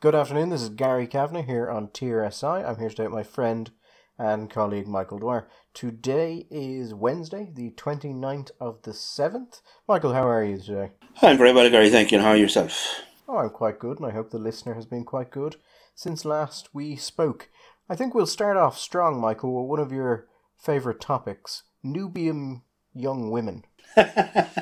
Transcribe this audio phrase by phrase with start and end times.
[0.00, 0.50] Good afternoon.
[0.50, 2.64] This is Gary Kavanagh here on TRSI.
[2.64, 3.68] I'm here today with my friend
[4.16, 5.48] and colleague Michael Dwyer.
[5.74, 9.60] Today is Wednesday, the 29th of the 7th.
[9.88, 10.92] Michael, how are you today?
[11.20, 11.90] I'm very well, Gary.
[11.90, 12.18] Thank you.
[12.18, 13.00] And how are yourself?
[13.26, 15.56] Oh, I'm quite good, and I hope the listener has been quite good
[15.96, 17.48] since last we spoke.
[17.90, 22.62] I think we'll start off strong, Michael, with one of your favourite topics Nubian
[22.94, 23.64] young women.
[23.96, 24.54] yeah,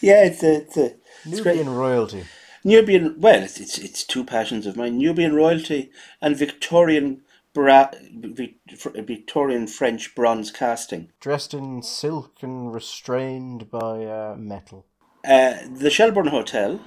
[0.00, 0.94] it's a, it's a
[1.26, 2.24] Nubian royalty.
[2.64, 5.90] Nubian, well, it's, it's it's two passions of mine: Nubian royalty
[6.20, 14.86] and Victorian bra, Victorian French bronze casting, dressed in silk and restrained by uh, metal.
[15.24, 16.80] Uh, the Shelbourne Hotel,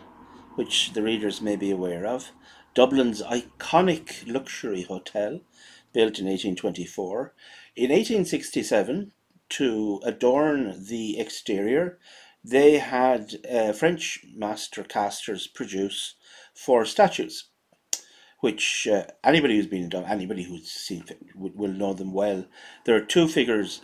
[0.55, 2.31] which the readers may be aware of,
[2.73, 5.41] Dublin's iconic luxury hotel,
[5.93, 7.33] built in 1824.
[7.75, 9.11] In 1867,
[9.49, 11.99] to adorn the exterior,
[12.47, 16.15] they had uh, French master casters produce
[16.53, 17.45] four statues,
[18.41, 21.03] which uh, anybody who's been anybody who's seen
[21.35, 22.45] will know them well.
[22.85, 23.81] There are two figures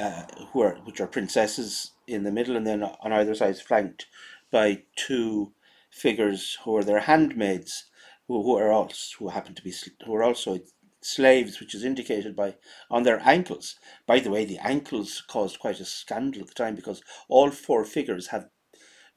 [0.00, 4.06] uh, who are which are princesses in the middle, and then on either side flanked
[4.50, 5.52] by two
[5.90, 7.84] figures who are their handmaids,
[8.26, 9.72] who, who are also who happen to be
[10.04, 10.58] who are also
[11.02, 12.56] slaves, which is indicated by
[12.90, 13.76] on their ankles.
[14.06, 17.84] By the way, the ankles caused quite a scandal at the time because all four
[17.84, 18.48] figures have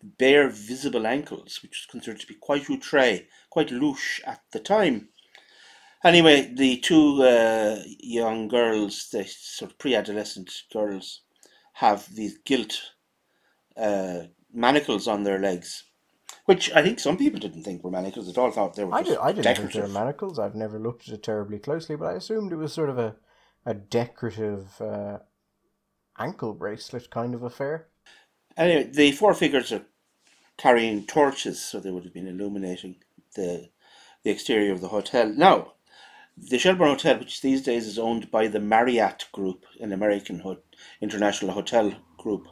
[0.01, 5.09] bare visible ankles, which was considered to be quite outre, quite louche at the time.
[6.03, 11.21] Anyway, the two uh, young girls, the sort of pre-adolescent girls,
[11.73, 12.91] have these gilt
[13.77, 14.23] uh,
[14.53, 15.85] manacles on their legs
[16.45, 18.51] which I think some people didn't think were manacles at all.
[18.51, 18.93] Thought they were.
[18.93, 19.71] I, did, I didn't decorative.
[19.71, 20.39] think they were manacles.
[20.39, 23.15] I've never looked at it terribly closely, but I assumed it was sort of a
[23.65, 25.19] a decorative uh,
[26.17, 27.87] ankle bracelet kind of affair.
[28.57, 29.85] Anyway, the four figures are
[30.57, 32.97] carrying torches, so they would have been illuminating
[33.35, 33.69] the
[34.23, 35.27] the exterior of the hotel.
[35.29, 35.73] Now,
[36.37, 40.61] the Shelbourne Hotel, which these days is owned by the Marriott Group, an American ho-
[41.01, 42.47] international hotel group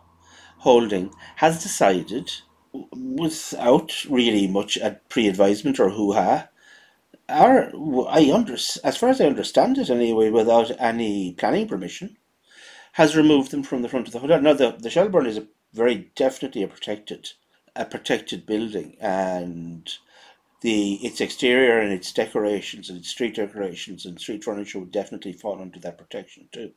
[0.59, 2.31] holding, has decided
[2.73, 4.77] without really much
[5.09, 6.47] pre-advisement or hoo-ha,
[7.29, 7.71] are
[8.09, 12.17] I under as far as I understand it anyway, without any planning permission,
[12.93, 14.41] has removed them from the front of the hotel.
[14.41, 17.31] Now the the Shelbourne is a very definitely a protected
[17.75, 19.89] a protected building and
[20.61, 25.33] the its exterior and its decorations and its street decorations and street furniture would definitely
[25.33, 26.71] fall under that protection too.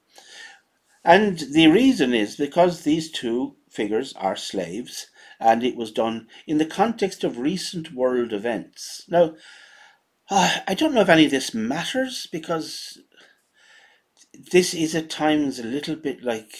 [1.04, 5.08] And the reason is because these two figures are slaves
[5.40, 9.04] and it was done in the context of recent world events.
[9.08, 9.34] Now,
[10.30, 12.98] uh, I don't know if any of this matters because
[14.52, 16.56] this is at times a little bit like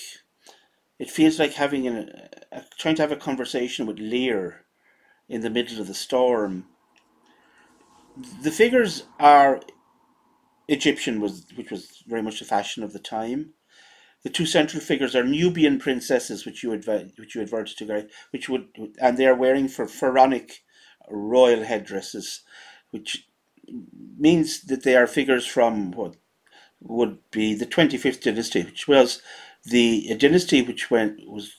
[0.99, 2.11] it feels like having an,
[2.53, 4.65] a, trying to have a conversation with Lear
[5.29, 6.67] in the middle of the storm.
[8.43, 9.61] The figures are
[10.69, 13.55] Egyptian was which was very much the fashion of the time.
[14.25, 18.09] The two central figures are Nubian princesses, which you adv- which you adverted to, Gary,
[18.33, 18.69] which would
[19.01, 20.65] and they are wearing for pharaonic
[21.11, 22.43] royal headdresses,
[22.91, 23.29] which
[24.19, 26.17] means that they are figures from what
[26.81, 29.23] would be the twenty fifth dynasty, which was
[29.65, 31.55] the dynasty which went was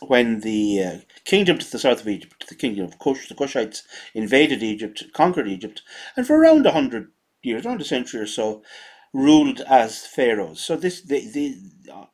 [0.00, 3.82] when the uh, kingdom to the south of Egypt, the kingdom of Kush, the Kushites,
[4.14, 5.82] invaded Egypt, conquered Egypt,
[6.16, 7.10] and for around a hundred
[7.42, 8.62] years, around a century or so,
[9.12, 10.60] ruled as pharaohs.
[10.60, 12.06] So this the, the uh,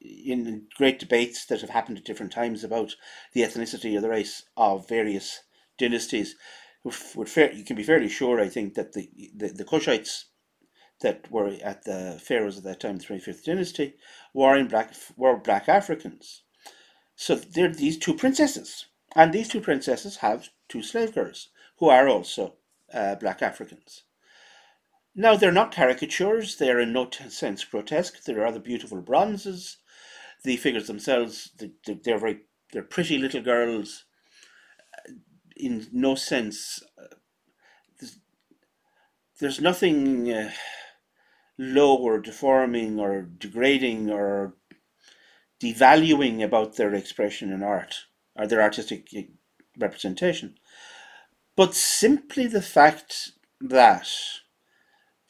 [0.00, 2.94] in great debates that have happened at different times about
[3.32, 5.42] the ethnicity or the race of various
[5.78, 6.36] dynasties,
[6.84, 10.24] would fair, you can be fairly sure, I think, that the, the, the Kushites
[11.00, 13.94] that were at the pharaohs at that time, the 25th dynasty,
[14.34, 16.42] were in black were black Africans.
[17.16, 21.48] So there are these two princesses, and these two princesses have two slave girls
[21.78, 22.54] who are also
[22.92, 24.04] uh, black Africans.
[25.14, 28.22] Now, they're not caricatures, they're in no sense grotesque.
[28.24, 29.78] There are the beautiful bronzes.
[30.44, 32.40] The figures themselves, they're very,
[32.72, 34.04] they're pretty little girls.
[35.56, 38.06] In no sense, uh,
[39.38, 40.52] there's, nothing uh,
[41.58, 44.54] low or deforming or degrading or
[45.62, 48.06] devaluing about their expression in art
[48.36, 49.22] or their artistic uh,
[49.78, 50.54] representation.
[51.56, 54.08] But simply the fact that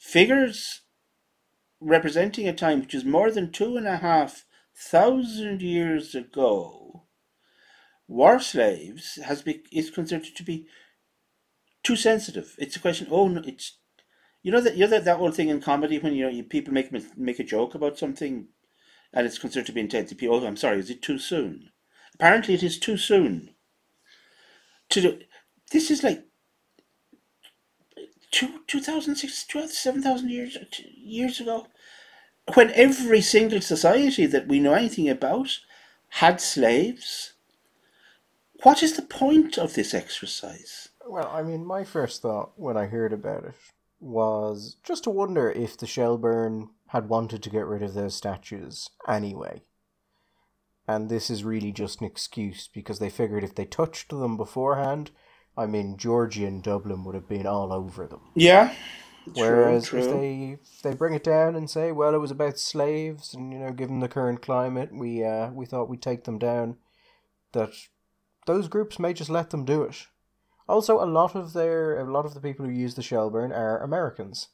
[0.01, 0.81] Figures
[1.79, 4.45] representing a time which is more than two and a half
[4.75, 7.03] thousand years ago,
[8.07, 10.65] war slaves has be, is considered to be
[11.83, 12.55] too sensitive.
[12.57, 13.09] It's a question.
[13.11, 13.77] Oh, no, it's
[14.41, 16.43] you know that you know that, that old thing in comedy when you know you,
[16.45, 18.47] people make make a joke about something,
[19.13, 20.11] and it's considered to be intense.
[20.13, 20.79] People, Oh, I'm sorry.
[20.79, 21.69] Is it too soon?
[22.15, 23.53] Apparently, it is too soon.
[24.89, 25.19] To do,
[25.71, 26.25] this is like
[28.31, 29.47] two, 2006,
[29.77, 30.57] 7,000 years,
[30.97, 31.67] years ago,
[32.53, 35.59] when every single society that we know anything about
[36.15, 37.33] had slaves.
[38.63, 40.89] What is the point of this exercise?
[41.07, 43.55] Well, I mean, my first thought when I heard about it
[43.99, 48.89] was just to wonder if the Shelbourne had wanted to get rid of those statues
[49.07, 49.61] anyway.
[50.87, 55.11] And this is really just an excuse because they figured if they touched them beforehand,
[55.57, 58.21] I mean, Georgia and Dublin would have been all over them.
[58.35, 58.73] Yeah.
[59.33, 62.57] Whereas true, if they if they bring it down and say, well, it was about
[62.57, 66.39] slaves, and you know, given the current climate, we uh, we thought we'd take them
[66.39, 66.77] down,
[67.51, 67.69] that
[68.47, 70.07] those groups may just let them do it.
[70.67, 73.83] Also, a lot of their a lot of the people who use the Shelbourne are
[73.83, 74.49] Americans,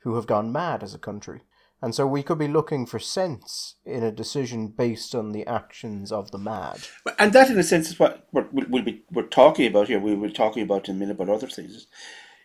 [0.00, 1.42] who have gone mad as a country,
[1.80, 6.10] and so we could be looking for sense in a decision based on the actions
[6.10, 6.80] of the mad.
[7.18, 10.00] And that, in a sense, is what what we'll, be we're talking about here.
[10.00, 11.86] We will talking about in a minute about other things.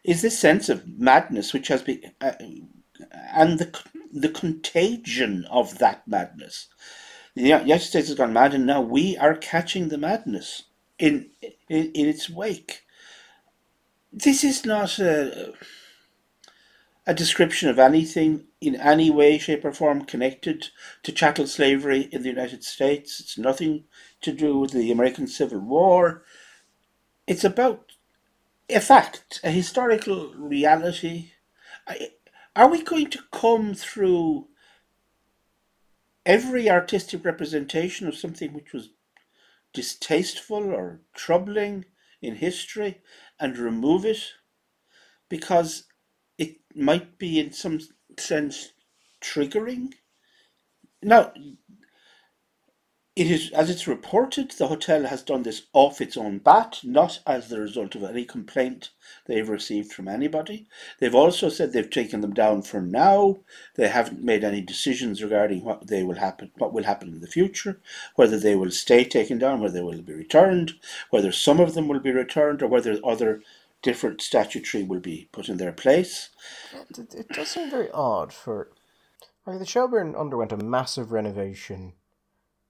[0.03, 2.33] Is this sense of madness, which has been, uh,
[3.33, 3.79] and the
[4.11, 6.67] the contagion of that madness.
[7.35, 10.63] The United States has gone mad, and now we are catching the madness
[10.99, 12.83] in in, in its wake.
[14.11, 15.53] This is not a
[17.05, 20.69] a description of anything in any way, shape, or form connected
[21.03, 23.19] to chattel slavery in the United States.
[23.19, 23.85] It's nothing
[24.21, 26.23] to do with the American Civil War.
[27.27, 27.91] It's about
[28.69, 31.31] a fact, a historical reality.
[32.55, 34.47] Are we going to come through
[36.25, 38.91] every artistic representation of something which was
[39.73, 41.83] distasteful or troubling
[42.21, 43.01] in history
[43.39, 44.21] and remove it
[45.27, 45.83] because
[46.37, 47.79] it might be in some
[48.17, 48.71] sense
[49.21, 49.93] triggering?
[51.01, 51.33] Now,
[53.15, 57.19] it is, as it's reported, the hotel has done this off its own bat, not
[57.27, 58.89] as the result of any complaint
[59.27, 60.65] they've received from anybody.
[60.99, 63.37] They've also said they've taken them down for now.
[63.75, 67.27] They haven't made any decisions regarding what they will happen, what will happen in the
[67.27, 67.79] future,
[68.15, 70.73] whether they will stay taken down, whether they will be returned,
[71.11, 73.43] whether some of them will be returned, or whether other
[73.83, 76.29] different statutory will be put in their place.
[76.89, 78.71] It, it does seem very odd for.
[79.45, 81.93] Mean, the Shelbourne underwent a massive renovation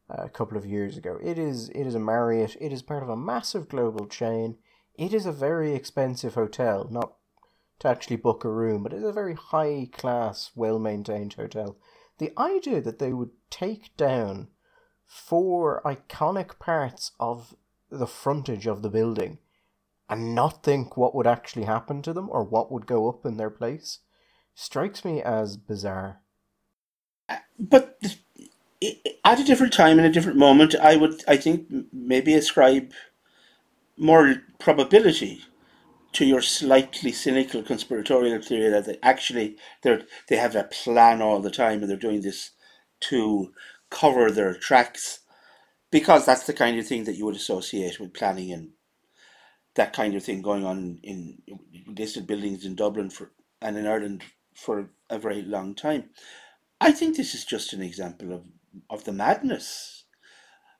[0.10, 1.19] uh, a couple of years ago.
[1.24, 2.57] It is it is a Marriott.
[2.60, 4.57] It is part of a massive global chain.
[4.95, 7.13] It is a very expensive hotel, not
[7.80, 11.77] to actually book a room, but it's a very high class, well maintained hotel.
[12.18, 14.50] The idea that they would take down
[15.06, 17.56] four iconic parts of
[17.92, 19.38] the frontage of the building
[20.13, 23.38] and not think what would actually happen to them or what would go up in
[23.38, 24.00] their place
[24.54, 26.19] strikes me as bizarre.
[27.57, 27.98] But
[29.25, 32.92] at a different time in a different moment, I would, I think, maybe ascribe
[33.98, 35.42] more probability
[36.12, 40.00] to your slightly cynical conspiratorial theory that they actually they
[40.30, 42.51] they have a plan all the time and they're doing this
[43.00, 43.51] to
[43.89, 45.21] cover their tracks
[45.89, 48.69] because that's the kind of thing that you would associate with planning and
[49.75, 51.41] that kind of thing going on in
[51.87, 53.31] listed buildings in Dublin for
[53.61, 54.23] and in Ireland
[54.55, 56.09] for a very long time.
[56.81, 58.45] I think this is just an example of
[58.89, 60.03] of the madness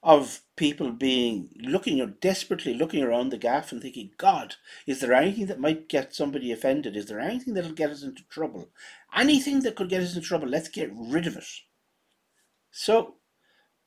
[0.04, 4.56] of people being looking or desperately looking around the gaff and thinking, God,
[4.88, 6.98] is there anything that might get somebody offended?
[6.98, 8.70] Is there anything that'll get us into trouble?
[9.16, 11.48] Anything that could get us into trouble, let's get rid of it.
[12.72, 13.16] So,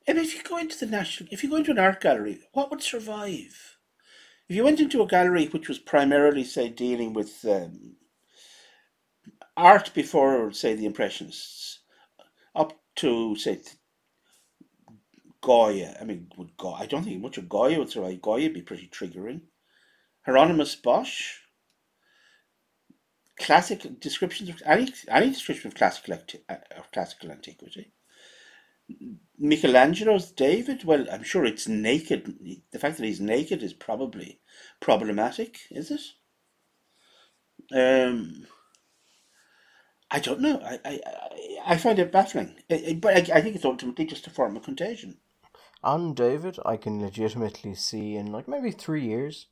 [0.06, 2.82] if you go into the national, if you go into an art gallery, what would
[2.82, 3.75] survive?
[4.48, 7.96] If you went into a gallery which was primarily, say, dealing with um,
[9.56, 11.80] art before, say, the Impressionists,
[12.54, 13.60] up to, say,
[15.40, 15.96] Goya.
[16.00, 18.22] I mean, would Goya, I don't think much of Goya would survive.
[18.22, 19.42] Goya would be pretty triggering.
[20.26, 21.38] Hieronymus Bosch.
[23.38, 27.92] Classic descriptions of any any description of classical of classical antiquity.
[29.38, 30.84] Michelangelo's David.
[30.84, 32.62] Well, I'm sure it's naked.
[32.70, 34.40] The fact that he's naked is probably
[34.80, 35.58] problematic.
[35.70, 36.00] Is it?
[37.74, 38.46] Um.
[40.10, 40.60] I don't know.
[40.64, 41.00] I I,
[41.66, 42.56] I find it baffling.
[42.68, 45.18] But I, I think it's ultimately just a form of contagion
[45.86, 49.46] on David, I can legitimately see in like maybe three years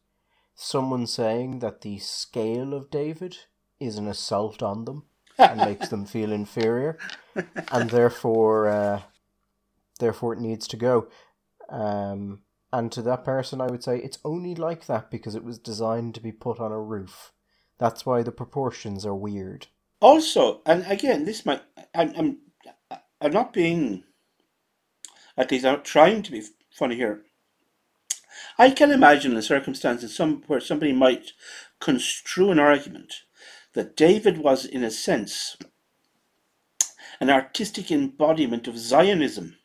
[0.57, 3.37] someone saying that the scale of David
[3.81, 5.05] is an assault on them
[5.39, 6.99] and makes them feel inferior,
[7.73, 9.03] and therefore, uh,
[10.01, 11.09] therefore it needs to go.
[11.69, 12.41] Um,
[12.73, 16.15] and to that person, I would say it's only like that because it was designed
[16.15, 17.33] to be put on a roof.
[17.79, 19.69] That's why the proportions are weird.
[20.01, 21.63] Also, and again, this might
[21.95, 22.39] I'm I'm,
[23.21, 24.05] I'm not being
[25.37, 27.23] at least I'm trying to be funny here.
[28.59, 31.33] I can imagine a circumstance in some, where somebody might
[31.81, 33.23] construe an argument
[33.75, 35.57] that David was, in a sense,
[37.21, 39.57] an artistic embodiment of Zionism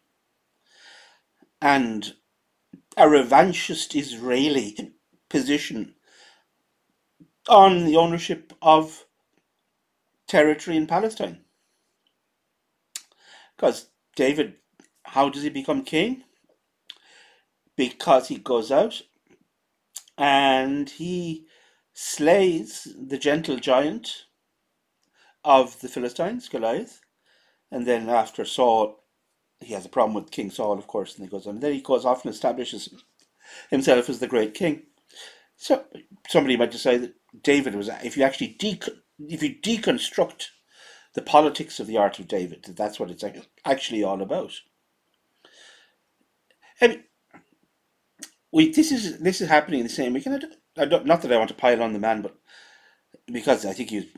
[1.62, 2.14] and
[2.98, 4.94] a revanchist Israeli
[5.30, 5.96] position
[7.48, 9.06] on the ownership of
[10.28, 11.42] territory in Palestine.
[13.56, 14.56] Because David,
[15.04, 16.24] how does he become king?
[17.76, 19.02] Because he goes out
[20.18, 21.48] and he
[21.94, 24.26] slays the gentle giant
[25.44, 27.02] of the Philistines, Goliath.
[27.72, 28.99] And then after Saul,
[29.62, 31.56] he has a problem with King Saul, of course, and he goes on.
[31.56, 32.90] And then he goes off and establishes
[33.70, 34.84] himself as the great king.
[35.58, 35.86] So
[36.30, 38.80] somebody might decide that David was, if you actually de-
[39.20, 40.48] if you deconstruct
[41.16, 43.24] the politics of the art of David, that that's what it's
[43.66, 44.54] actually all about.
[46.82, 47.04] And
[48.52, 50.46] we this is this is happening in the same week, and
[50.78, 52.36] I don't, not that I want to pile on the man, but
[53.32, 54.10] because I think he,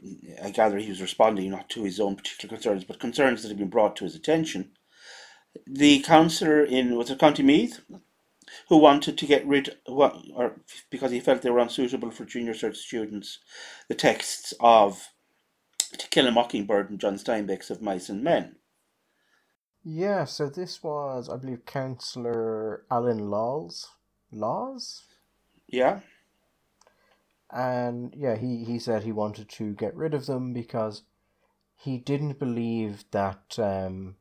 [0.44, 3.58] I gather he was responding not to his own particular concerns, but concerns that have
[3.58, 4.72] been brought to his attention.
[5.68, 7.82] The councillor in was it County Meath,
[8.70, 10.56] who wanted to get rid, or
[10.90, 13.40] because he felt they were unsuitable for junior cert students,
[13.88, 15.10] the texts of
[15.98, 18.56] To Kill a Mockingbird and John Steinbeck's Of Mice and Men.
[19.84, 23.90] Yeah, so this was, I believe, Councillor Alan Laws.
[24.32, 25.04] Laws?
[25.68, 26.02] Yeah.
[27.50, 31.04] And yeah, he, he said he wanted to get rid of them because
[31.76, 33.58] he didn't believe that.
[33.58, 34.16] Um,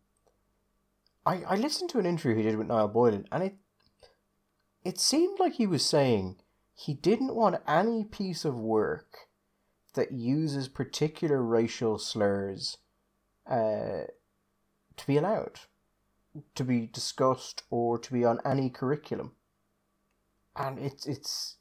[1.27, 3.57] I, I listened to an interview he did with Niall Boylan, and it
[4.85, 6.37] it seemed like he was saying
[6.75, 9.29] he didn't want any piece of work
[9.95, 12.79] that uses particular racial slurs
[13.47, 14.05] uh,
[14.97, 15.61] to be allowed,
[16.55, 19.33] to be discussed, or to be on any curriculum.
[20.57, 21.57] And it's it's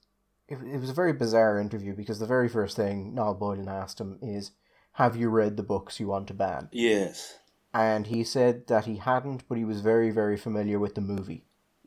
[0.47, 3.99] it, it was a very bizarre interview because the very first thing Niall Boylan asked
[3.99, 4.51] him is,
[4.93, 7.39] "Have you read the books you want to ban?" Yes.
[7.73, 11.45] And he said that he hadn't, but he was very very familiar with the movie.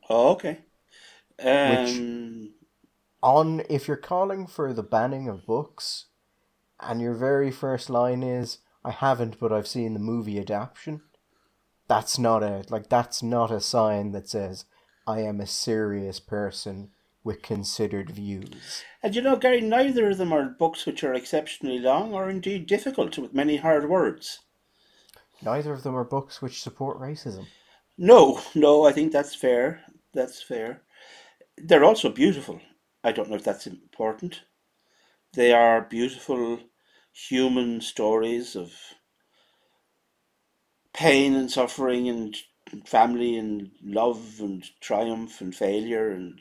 [0.09, 0.59] Oh, okay.
[1.43, 2.51] Um, Which-
[3.21, 6.07] on if you're calling for the banning of books
[6.79, 11.01] and your very first line is I haven't but I've seen the movie adaptation
[11.87, 14.65] that's not a like that's not a sign that says
[15.07, 16.89] I am a serious person
[17.23, 18.83] with considered views.
[19.01, 22.67] and you know, Gary, neither of them are books which are exceptionally long or indeed
[22.67, 24.39] difficult with many hard words.
[25.43, 27.45] Neither of them are books which support racism.
[27.97, 29.81] No, no, I think that's fair.
[30.13, 30.83] That's fair.
[31.57, 32.61] They're also beautiful.
[33.03, 34.43] I don't know if that's important.
[35.33, 36.59] They are beautiful
[37.11, 38.71] human stories of
[40.93, 42.37] pain and suffering and
[42.85, 46.39] family and love and triumph and failure and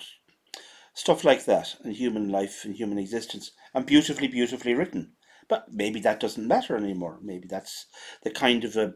[0.94, 5.12] stuff like that and human life and human existence and beautifully beautifully written
[5.52, 7.18] but maybe that doesn't matter anymore.
[7.20, 7.84] Maybe that's
[8.22, 8.94] the kind of a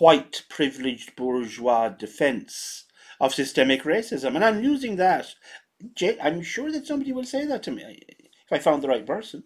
[0.00, 2.86] white privileged bourgeois defense
[3.20, 4.34] of systemic racism.
[4.34, 5.26] And i'm using that.
[6.20, 8.00] I'm sure that somebody will say that to me
[8.46, 9.44] if i found the right person.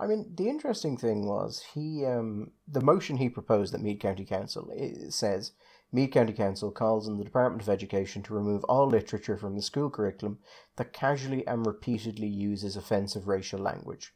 [0.00, 4.24] I mean, the interesting thing was he um, the motion he proposed that Meath County
[4.24, 5.52] Council i- says
[5.92, 9.60] Meath County Council calls on the Department of Education to remove all literature from the
[9.70, 10.38] school curriculum
[10.76, 14.14] that casually and repeatedly uses offensive racial language,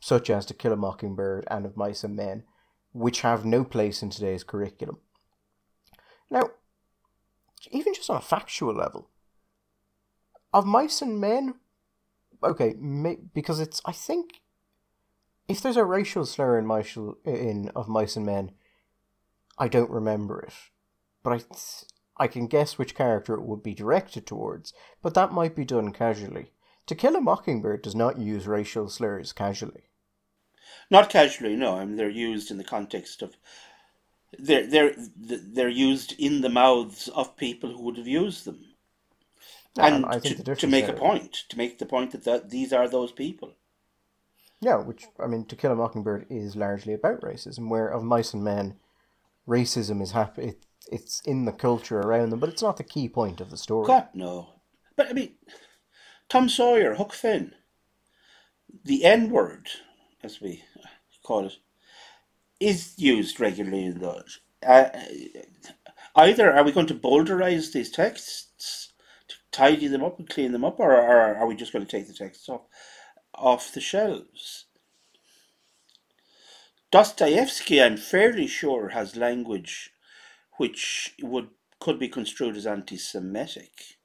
[0.00, 2.44] such as To Kill a Mockingbird and Of Mice and Men,
[2.92, 4.98] which have no place in today's curriculum.
[6.30, 6.50] Now,
[7.70, 9.10] even just on a factual level,
[10.52, 11.54] Of Mice and Men,
[12.42, 14.40] okay, may, because it's I think
[15.48, 18.52] if there's a racial slur in mice in of mice and men,
[19.58, 20.52] I don't remember it,
[21.22, 24.72] but I I can guess which character it would be directed towards.
[25.02, 26.52] But that might be done casually.
[26.86, 29.84] To Kill a Mockingbird does not use racial slurs casually.
[30.90, 33.36] not casually no i mean they're used in the context of
[34.38, 38.60] they're they're they're used in the mouths of people who would have used them
[39.78, 43.12] and, to, to make a point to make the point that, that these are those
[43.12, 43.54] people
[44.60, 48.32] Yeah, which I mean, To Kill a Mockingbird is largely about racism, where of mice
[48.32, 48.76] and men,
[49.46, 50.42] racism is happy.
[50.48, 53.56] It, it's in the culture around them, but it's not the key point of the
[53.58, 53.86] story.
[53.86, 54.54] God no.
[54.96, 55.34] But I mean,
[56.28, 57.54] Tom Sawyer, Huck Finn,
[58.84, 59.68] the N word,
[60.22, 60.64] as we
[61.22, 61.56] call it,
[62.60, 64.40] is used regularly in those.
[64.66, 64.88] Uh,
[66.16, 68.92] either are we going to bowdlerize these texts
[69.28, 71.90] to tidy them up and clean them up, or, or are we just going to
[71.90, 72.62] take the texts off
[73.34, 74.64] off the shelves?
[76.90, 79.90] Dostoevsky, I'm fairly sure, has language
[80.56, 83.98] which would could be construed as anti-Semitic.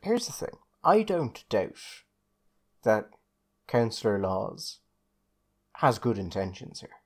[0.00, 0.56] Here's the thing.
[0.86, 2.04] I don't doubt
[2.84, 3.10] that
[3.66, 4.78] Councillor Laws
[5.78, 7.00] has good intentions here.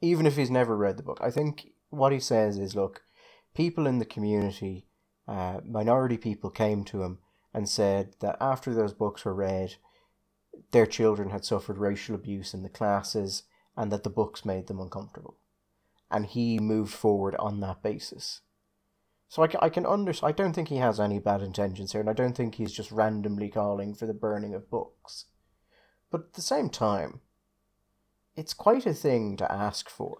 [0.00, 3.02] Even if he's never read the book, I think what he says is look,
[3.52, 4.86] people in the community,
[5.26, 7.18] uh, minority people came to him
[7.52, 9.74] and said that after those books were read,
[10.70, 13.42] their children had suffered racial abuse in the classes
[13.76, 15.36] and that the books made them uncomfortable.
[16.12, 18.42] And he moved forward on that basis.
[19.34, 22.00] So I can, I can under, I don't think he has any bad intentions here,
[22.00, 25.24] and I don't think he's just randomly calling for the burning of books.
[26.08, 27.20] But at the same time,
[28.36, 30.18] it's quite a thing to ask for.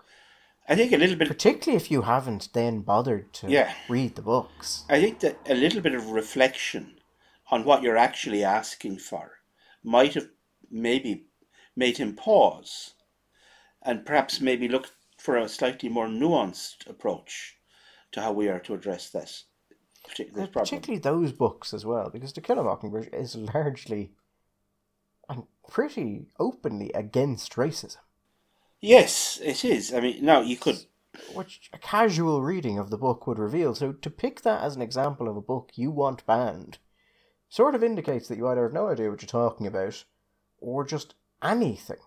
[0.69, 3.73] I think a little bit, particularly if you haven't then bothered to Yeah.
[3.89, 4.83] read the books.
[4.89, 6.99] I think that a little bit of reflection
[7.53, 9.39] on what you're actually asking for
[9.85, 10.31] might have
[10.69, 11.29] maybe
[11.77, 12.95] made him pause
[13.81, 17.59] and perhaps maybe look for a slightly more nuanced approach
[18.15, 19.45] to how we are to address this,
[20.09, 20.65] partic- this Uh, problem.
[20.65, 24.13] particularly those books as well, because To Kill a Mockingbird is largely
[25.29, 27.99] and pretty openly against racism.
[28.81, 29.93] Yes, it is.
[29.95, 30.87] I mean, now you could.
[31.33, 33.73] which a casual reading of the book would reveal.
[33.75, 36.79] So to pick that as an example of a book you want banned
[37.49, 40.05] sort of indicates that you either have no idea what you're talking about
[40.59, 42.01] or just anything.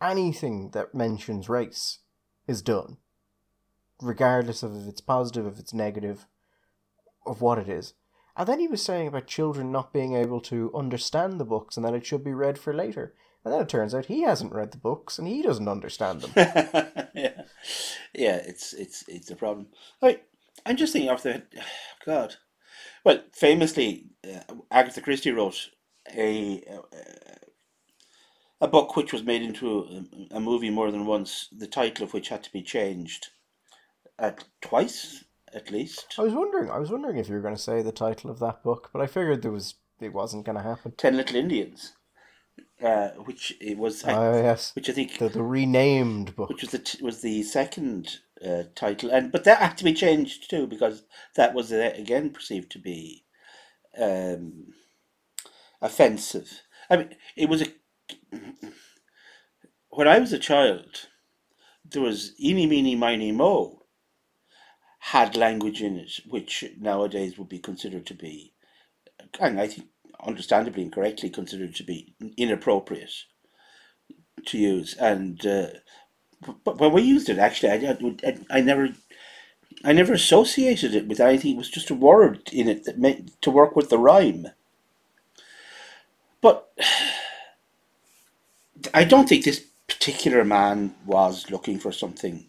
[0.00, 1.98] Anything that mentions race
[2.46, 2.96] is done.
[4.00, 6.26] Regardless of if it's positive, if it's negative,
[7.26, 7.94] of what it is.
[8.36, 11.84] And then he was saying about children not being able to understand the books and
[11.84, 13.14] that it should be read for later.
[13.44, 16.30] And then it turns out he hasn't read the books and he doesn't understand them.
[17.14, 17.42] yeah,
[18.14, 19.68] yeah, it's it's it's a problem.
[20.02, 20.20] I
[20.64, 21.42] I'm just thinking off the
[22.06, 22.36] God.
[23.04, 25.70] Well, famously, uh, Agatha Christie wrote
[26.14, 26.62] a
[28.60, 31.48] a book which was made into a, a movie more than once.
[31.56, 33.28] The title of which had to be changed
[34.18, 36.14] at twice at least.
[36.18, 36.70] I was wondering.
[36.70, 39.00] I was wondering if you were going to say the title of that book, but
[39.02, 40.92] I figured there was it wasn't going to happen.
[40.96, 41.94] Ten Little Indians,
[42.82, 46.48] uh, which it was, I, Oh yes, which I think the the renamed book.
[46.48, 50.50] which was the was the second uh, title, and but that had to be changed
[50.50, 51.04] too because
[51.36, 53.24] that was uh, again perceived to be
[53.98, 54.74] um,
[55.80, 56.62] offensive.
[56.90, 57.66] I mean, it was a
[59.90, 61.08] when I was a child,
[61.84, 63.77] there was eeny meeny miny mo
[65.12, 68.52] had language in it which nowadays would be considered to be,
[69.40, 69.88] and I think
[70.24, 73.24] understandably and correctly considered to be inappropriate
[74.46, 75.44] to use and.
[75.46, 75.68] Uh,
[76.64, 78.90] but when we used it, actually, I, I, I never,
[79.84, 81.54] I never associated it with anything.
[81.54, 84.48] It was just a word in it that meant to work with the rhyme.
[86.40, 86.72] But
[88.94, 92.47] I don't think this particular man was looking for something,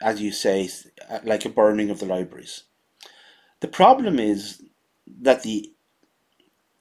[0.00, 0.68] as you say,
[1.24, 2.64] like a burning of the libraries.
[3.60, 4.62] The problem is
[5.06, 5.72] that the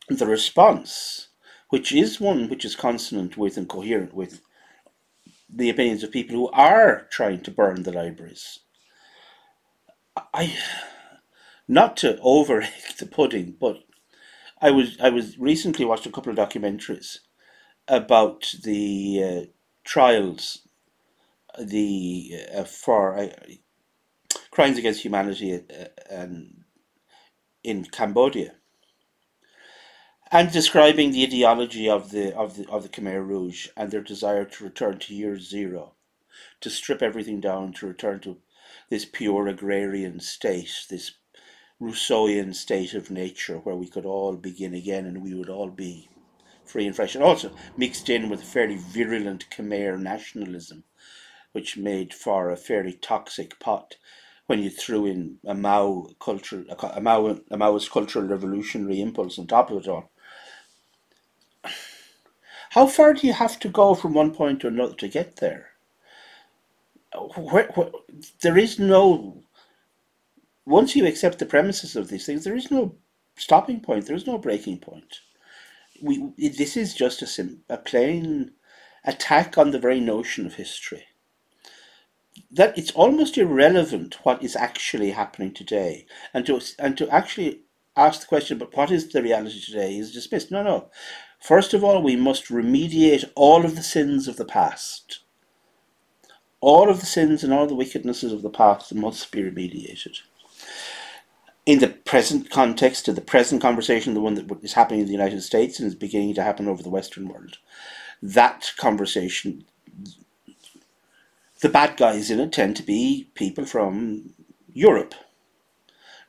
[0.07, 1.27] the response,
[1.69, 4.41] which is one which is consonant with and coherent with
[5.49, 8.59] the opinions of people who are trying to burn the libraries.
[10.33, 10.57] I,
[11.67, 12.67] not to over
[12.99, 13.83] the pudding, but
[14.61, 17.19] I was I was recently watched a couple of documentaries
[17.87, 19.45] about the uh,
[19.83, 20.67] trials,
[21.59, 23.29] the uh, for uh,
[24.51, 26.63] crimes against humanity uh, and
[27.63, 28.55] in Cambodia,
[30.31, 34.45] and describing the ideology of the of the of the Khmer Rouge and their desire
[34.45, 35.93] to return to year zero,
[36.61, 38.37] to strip everything down, to return to
[38.89, 41.11] this pure agrarian state, this
[41.81, 46.09] Rousseauian state of nature where we could all begin again and we would all be
[46.65, 50.83] free and fresh, and also mixed in with fairly virulent Khmer nationalism,
[51.51, 53.95] which made for a fairly toxic pot
[54.49, 59.45] when you threw in a Mao culture, a Mao, a Maoist cultural revolutionary impulse on
[59.45, 60.09] top of it all.
[62.71, 65.69] How far do you have to go from one point to another to get there?
[67.35, 67.91] Where, where,
[68.41, 69.43] there is no.
[70.65, 72.95] Once you accept the premises of these things, there is no
[73.37, 74.07] stopping point.
[74.07, 75.19] There is no breaking point.
[76.01, 78.51] We this is just a sim, a plain
[79.05, 81.05] attack on the very notion of history.
[82.51, 87.61] That it's almost irrelevant what is actually happening today, and to and to actually
[87.95, 90.51] ask the question, but what is the reality today, is dismissed.
[90.51, 90.89] No, no.
[91.41, 95.19] First of all, we must remediate all of the sins of the past.
[96.61, 100.17] All of the sins and all the wickednesses of the past must be remediated.
[101.65, 105.11] In the present context, in the present conversation, the one that is happening in the
[105.11, 107.57] United States and is beginning to happen over the Western world,
[108.21, 109.65] that conversation,
[111.61, 114.33] the bad guys in it tend to be people from
[114.71, 115.13] Europe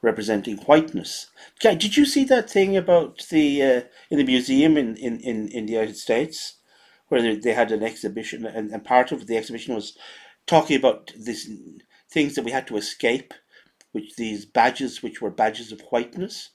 [0.02, 1.26] representing whiteness.
[1.60, 5.66] Did you see that thing about the uh, in the museum in, in, in, in
[5.66, 6.54] the United States
[7.08, 9.96] where they, they had an exhibition, and, and part of the exhibition was
[10.46, 11.50] talking about these
[12.10, 13.34] things that we had to escape,
[13.92, 16.50] which these badges, which were badges of whiteness.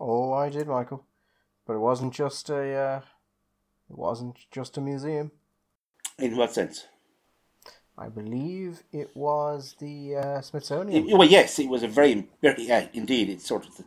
[0.00, 1.04] Oh, I did, Michael.
[1.66, 2.74] But it wasn't just a.
[2.74, 3.00] Uh,
[3.90, 5.30] it wasn't just a museum.
[6.18, 6.86] In what sense?
[7.96, 11.08] I believe it was the uh, Smithsonian.
[11.08, 13.84] It- well, yes, it was a very, very, yeah, indeed, it's sort of, the,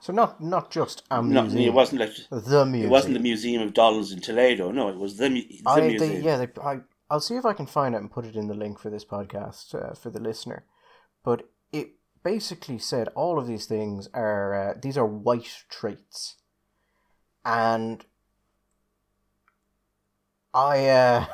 [0.00, 2.86] So not not just a not, it wasn't like, the museum.
[2.86, 5.98] it wasn't the Museum of Dolls in Toledo, no, it was the, the I, museum.
[5.98, 8.46] they, yeah, they, I, I'll see if I can find it and put it in
[8.48, 10.64] the link for this podcast uh, for the listener.
[11.22, 11.90] But it
[12.22, 16.36] basically said all of these things are uh, these are white traits,
[17.44, 18.04] and
[20.52, 21.26] I uh,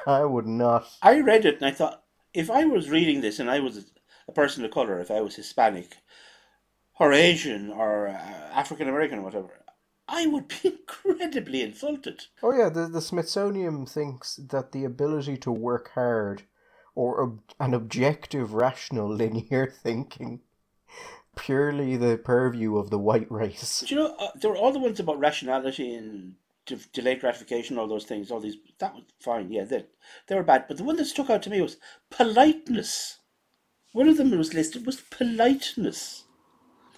[0.06, 0.86] I would not.
[1.02, 3.84] I read it and I thought, if I was reading this and I was
[4.28, 5.96] a person of color, if I was Hispanic
[6.98, 9.64] or Asian or uh, African American or whatever,
[10.08, 12.24] I would be incredibly insulted.
[12.42, 16.42] Oh yeah, the the Smithsonian thinks that the ability to work hard,
[16.94, 20.40] or ob- an objective, rational, linear thinking,
[21.36, 23.80] purely the purview of the white race.
[23.86, 27.78] Do you know, uh, there were all the ones about rationality and de- delayed gratification,
[27.78, 29.84] all those things, all these, that was fine, yeah, they,
[30.28, 30.66] they were bad.
[30.68, 31.78] But the one that stuck out to me was
[32.10, 33.18] politeness.
[33.92, 36.24] One of them was listed was politeness.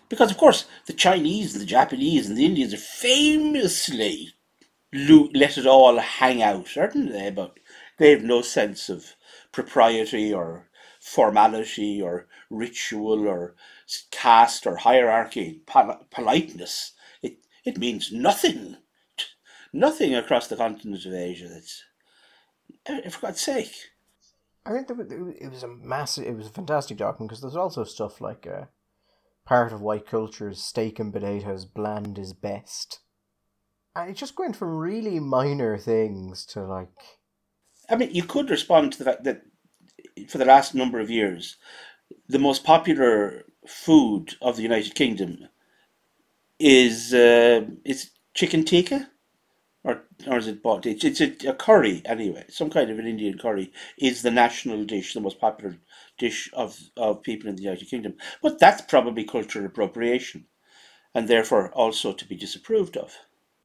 [0.09, 4.31] Because, of course, the Chinese, and the Japanese, and the Indians are famously
[4.93, 7.31] lo- let it all hang out, aren't they?
[7.31, 7.59] But
[7.99, 9.15] they have no sense of
[9.53, 10.69] propriety or
[11.01, 13.57] formality or ritual or
[14.11, 16.93] caste or hierarchy, pol- politeness.
[17.23, 18.77] It, it means nothing.
[19.77, 21.49] Nothing across the continent of Asia.
[21.49, 21.85] That's,
[22.87, 23.75] eh, for God's sake.
[24.65, 28.23] I wa- it was a massive, it was a fantastic document because there's also stuff
[28.23, 28.65] like uh,
[29.45, 33.01] part of white culture is steak and potatoes, bland is best.
[33.95, 37.21] And it just went from really minor things to like,
[37.91, 39.43] I mean, you could respond to the fact that
[40.29, 41.57] for the last number of years,
[42.27, 45.49] the most popular food of the United Kingdom
[46.59, 49.11] is uh, is chicken tikka,
[50.27, 50.87] or is it bought?
[50.87, 52.45] It's it's a, a curry anyway.
[52.49, 55.77] Some kind of an Indian curry is the national dish, the most popular
[56.19, 58.15] dish of of people in the United Kingdom.
[58.43, 60.47] But that's probably cultural appropriation,
[61.15, 63.15] and therefore also to be disapproved of.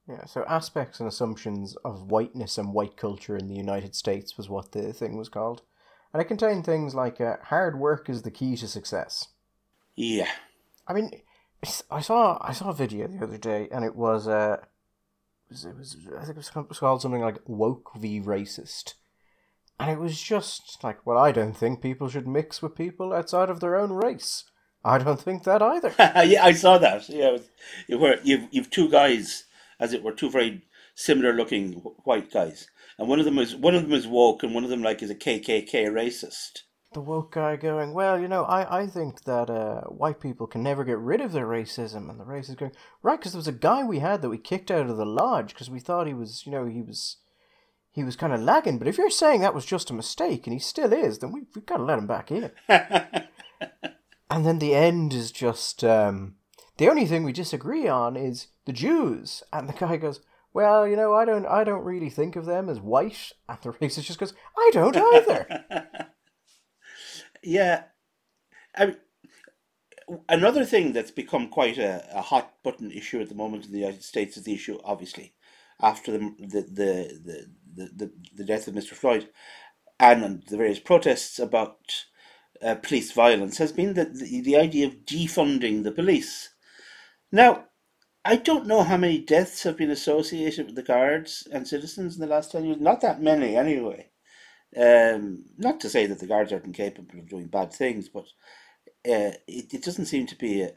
[0.07, 4.49] yeah, so aspects and assumptions of whiteness and white culture in the United States was
[4.49, 5.61] what the thing was called.
[6.13, 9.29] And it contained things like uh, hard work is the key to success.
[9.95, 10.29] Yeah.
[10.87, 11.11] I mean,
[11.89, 14.57] I saw I saw a video the other day, and it was uh,
[15.51, 18.95] was, it was I think it was called something like woke v racist,
[19.79, 23.49] and it was just like, well, I don't think people should mix with people outside
[23.49, 24.45] of their own race.
[24.83, 25.93] I don't think that either.
[26.25, 27.07] yeah, I saw that.
[27.09, 27.37] Yeah,
[27.87, 29.43] it were you've you've two guys,
[29.79, 30.63] as it were, two very
[30.95, 34.55] similar looking white guys, and one of them is one of them is woke, and
[34.55, 36.61] one of them like is a KKK racist.
[36.93, 40.61] The woke guy going, well, you know, I, I think that uh, white people can
[40.61, 43.53] never get rid of their racism, and the racist going, right, because there was a
[43.53, 46.45] guy we had that we kicked out of the lodge because we thought he was,
[46.45, 47.17] you know, he was,
[47.91, 48.77] he was kind of lagging.
[48.77, 51.43] But if you're saying that was just a mistake and he still is, then we
[51.55, 52.51] we've got to let him back in.
[52.67, 56.35] and then the end is just um,
[56.75, 60.19] the only thing we disagree on is the Jews, and the guy goes.
[60.53, 63.69] Well, you know, I don't, I don't really think of them as white, and the
[63.69, 65.63] racist just goes, I don't either.
[67.43, 67.83] Yeah,
[68.75, 68.97] I mean,
[70.29, 73.79] another thing that's become quite a, a hot button issue at the moment in the
[73.79, 75.33] United States is the issue, obviously,
[75.81, 78.93] after the the the the, the, the, death of Mr.
[78.93, 79.29] Floyd,
[79.99, 82.05] and the various protests about
[82.61, 86.49] uh, police violence has been the, the the idea of defunding the police.
[87.31, 87.65] Now,
[88.25, 92.21] I don't know how many deaths have been associated with the guards and citizens in
[92.21, 92.81] the last ten years.
[92.81, 94.10] Not that many, anyway.
[94.77, 98.25] Um, not to say that the guards aren't incapable of doing bad things, but
[99.05, 100.69] uh, it, it doesn't seem to be a,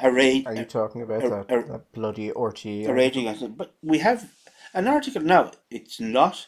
[0.00, 0.46] a, a rate.
[0.46, 2.64] Are you talking about a- that, a- that bloody RT?
[2.66, 3.54] a raging.
[3.56, 4.30] But we have
[4.74, 5.52] an article now.
[5.70, 6.46] It's not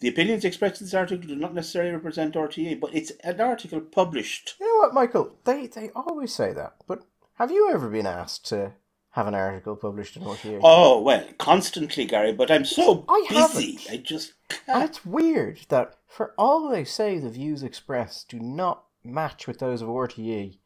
[0.00, 3.80] the opinions expressed in this article do not necessarily represent RTE, but it's an article
[3.80, 4.54] published.
[4.60, 5.36] You know what, Michael?
[5.44, 8.72] They they always say that, but have you ever been asked to
[9.12, 10.60] have an article published in RTE?
[10.62, 12.32] Oh well, constantly, Gary.
[12.32, 13.78] But I'm so I busy.
[13.78, 13.86] haven't.
[13.90, 14.90] I just and can't.
[14.90, 19.82] it's weird that for all they say the views expressed do not match with those
[19.82, 20.58] of RTE,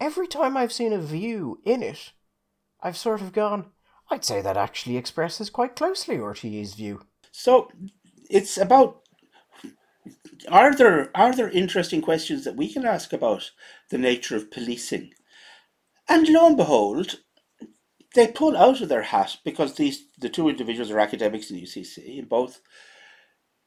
[0.00, 2.12] every time I've seen a view in it,
[2.80, 3.66] I've sort of gone,
[4.10, 7.02] I'd say that actually expresses quite closely RTE's view.
[7.30, 7.70] So
[8.30, 9.00] it's about
[10.48, 13.50] are there are there interesting questions that we can ask about
[13.90, 15.12] the nature of policing?
[16.08, 17.20] And lo and behold,
[18.14, 22.18] they pull out of their hat because these the two individuals are academics in UCC,
[22.18, 22.60] in both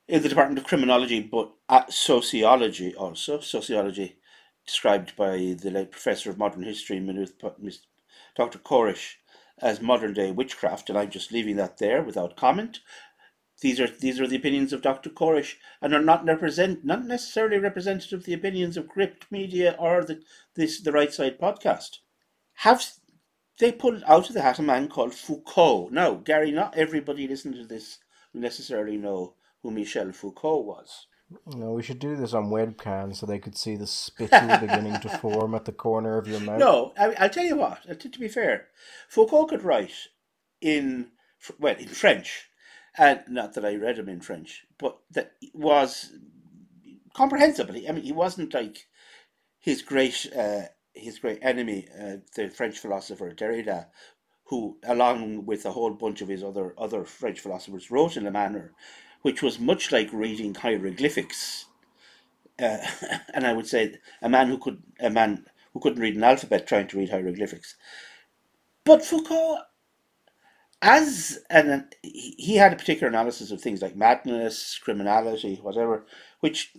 [0.08, 3.40] in the Department of Criminology, but at sociology also.
[3.40, 4.18] Sociology
[4.66, 7.00] described by the late professor of modern history,
[8.36, 8.60] Dr.
[8.60, 9.16] Corish,
[9.60, 12.80] as modern day witchcraft, and I'm just leaving that there without comment.
[13.62, 15.10] These are these are the opinions of Dr.
[15.10, 20.04] Corish, and are not represent not necessarily representative of the opinions of Gript Media or
[20.04, 20.22] the
[20.56, 22.00] this the Right Side podcast.
[22.60, 22.86] Have
[23.60, 25.90] they pulled out of the hat a man called Foucault?
[25.92, 28.00] Now, Gary, not everybody listening to this
[28.34, 31.08] necessarily know who Michel Foucault was.
[31.56, 35.10] No, we should do this on webcam so they could see the spittle beginning to
[35.10, 36.60] form at the corner of your mouth.
[36.60, 37.84] No, I, will tell you what.
[38.00, 38.68] To, to be fair,
[39.10, 40.10] Foucault could write
[40.62, 41.12] in
[41.60, 42.50] well in French,
[42.98, 46.14] and not that I read him in French, but that was
[47.14, 47.76] comprehensible.
[47.76, 48.88] I mean, he wasn't like
[49.60, 53.88] his great uh, his great enemy, uh, the French philosopher Derrida,
[54.46, 58.32] who, along with a whole bunch of his other other French philosophers, wrote in a
[58.32, 58.74] manner
[59.26, 61.66] which was much like reading hieroglyphics.
[62.62, 62.78] Uh,
[63.34, 66.68] and I would say a man who could a man who couldn't read an alphabet
[66.68, 67.76] trying to read hieroglyphics.
[68.84, 69.58] But Foucault,
[70.80, 76.06] as an he had a particular analysis of things like madness, criminality, whatever,
[76.42, 76.74] which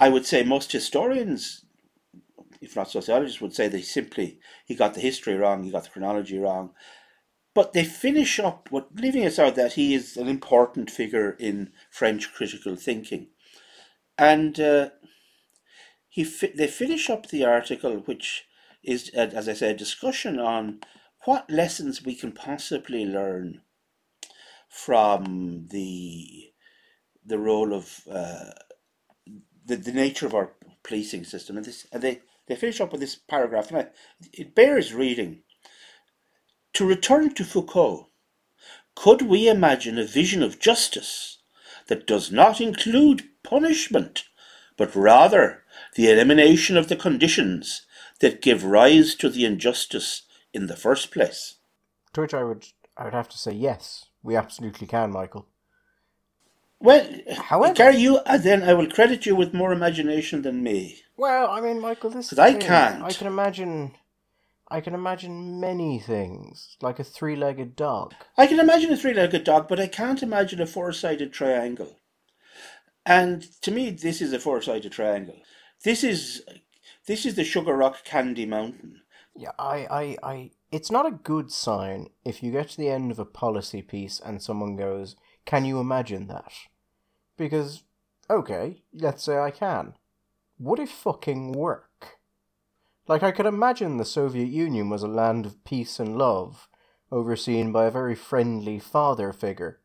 [0.00, 1.61] I would say most historians,
[2.62, 5.90] if not sociologists, would say they simply he got the history wrong, he got the
[5.90, 6.72] chronology wrong,
[7.54, 12.32] but they finish up with leaving aside that he is an important figure in French
[12.32, 13.28] critical thinking,
[14.18, 14.90] and uh,
[16.08, 18.44] he fi- they finish up the article, which
[18.84, 20.80] is, uh, as I said, a discussion on
[21.24, 23.62] what lessons we can possibly learn
[24.68, 26.52] from the
[27.24, 28.50] the role of uh,
[29.66, 30.52] the the nature of our
[30.84, 32.20] policing system, and this and they
[32.52, 33.86] they finish up with this paragraph, and I,
[34.32, 35.42] it bears reading.
[36.74, 38.08] To return to Foucault,
[38.94, 41.38] could we imagine a vision of justice
[41.86, 44.24] that does not include punishment,
[44.76, 45.64] but rather
[45.96, 47.86] the elimination of the conditions
[48.20, 51.54] that give rise to the injustice in the first place?
[52.12, 52.66] To which I would
[52.98, 55.46] I would have to say yes, we absolutely can, Michael.
[56.82, 60.98] Well, however, Gary, you uh, then I will credit you with more imagination than me.
[61.16, 63.02] Well, I mean, Michael, this is I can't.
[63.02, 63.92] I can imagine
[64.68, 68.14] I can imagine many things, like a three legged dog.
[68.36, 71.98] I can imagine a three legged dog, but I can't imagine a four sided triangle.
[73.04, 75.36] And to me, this is a four sided triangle.
[75.84, 76.42] This is
[77.06, 79.02] this is the Sugar Rock Candy Mountain.
[79.36, 80.50] Yeah, I, I, I.
[80.70, 84.18] It's not a good sign if you get to the end of a policy piece
[84.18, 86.52] and someone goes, "Can you imagine that?"
[87.36, 87.82] Because,
[88.28, 89.94] okay, let's say I can.
[90.58, 92.18] Would it fucking work?
[93.08, 96.68] Like, I could imagine the Soviet Union was a land of peace and love,
[97.10, 99.80] overseen by a very friendly father figure.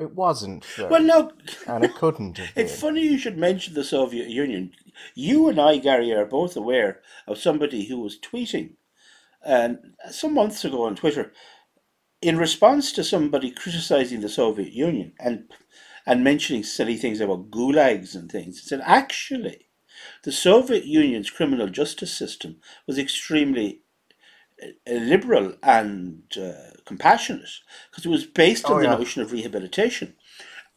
[0.00, 0.64] It wasn't.
[0.76, 1.32] Though, well, no.
[1.66, 2.64] and it couldn't have been.
[2.64, 4.72] It's funny you should mention the Soviet Union.
[5.14, 8.74] You and I, Gary, are both aware of somebody who was tweeting
[9.44, 11.32] and some months ago on Twitter
[12.22, 15.50] in response to somebody criticizing the Soviet Union and
[16.06, 18.58] and mentioning silly things about gulags and things.
[18.58, 19.68] It said actually,
[20.24, 23.82] the Soviet Union's criminal justice system was extremely
[24.62, 27.50] uh, liberal and uh, compassionate
[27.90, 28.90] because it was based on oh, yeah.
[28.90, 30.14] the notion of rehabilitation.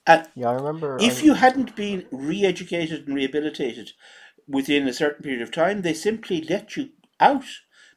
[0.06, 0.98] And yeah, I remember.
[1.00, 1.26] If I...
[1.26, 3.92] you hadn't been re-educated and rehabilitated
[4.48, 7.46] within a certain period of time, they simply let you out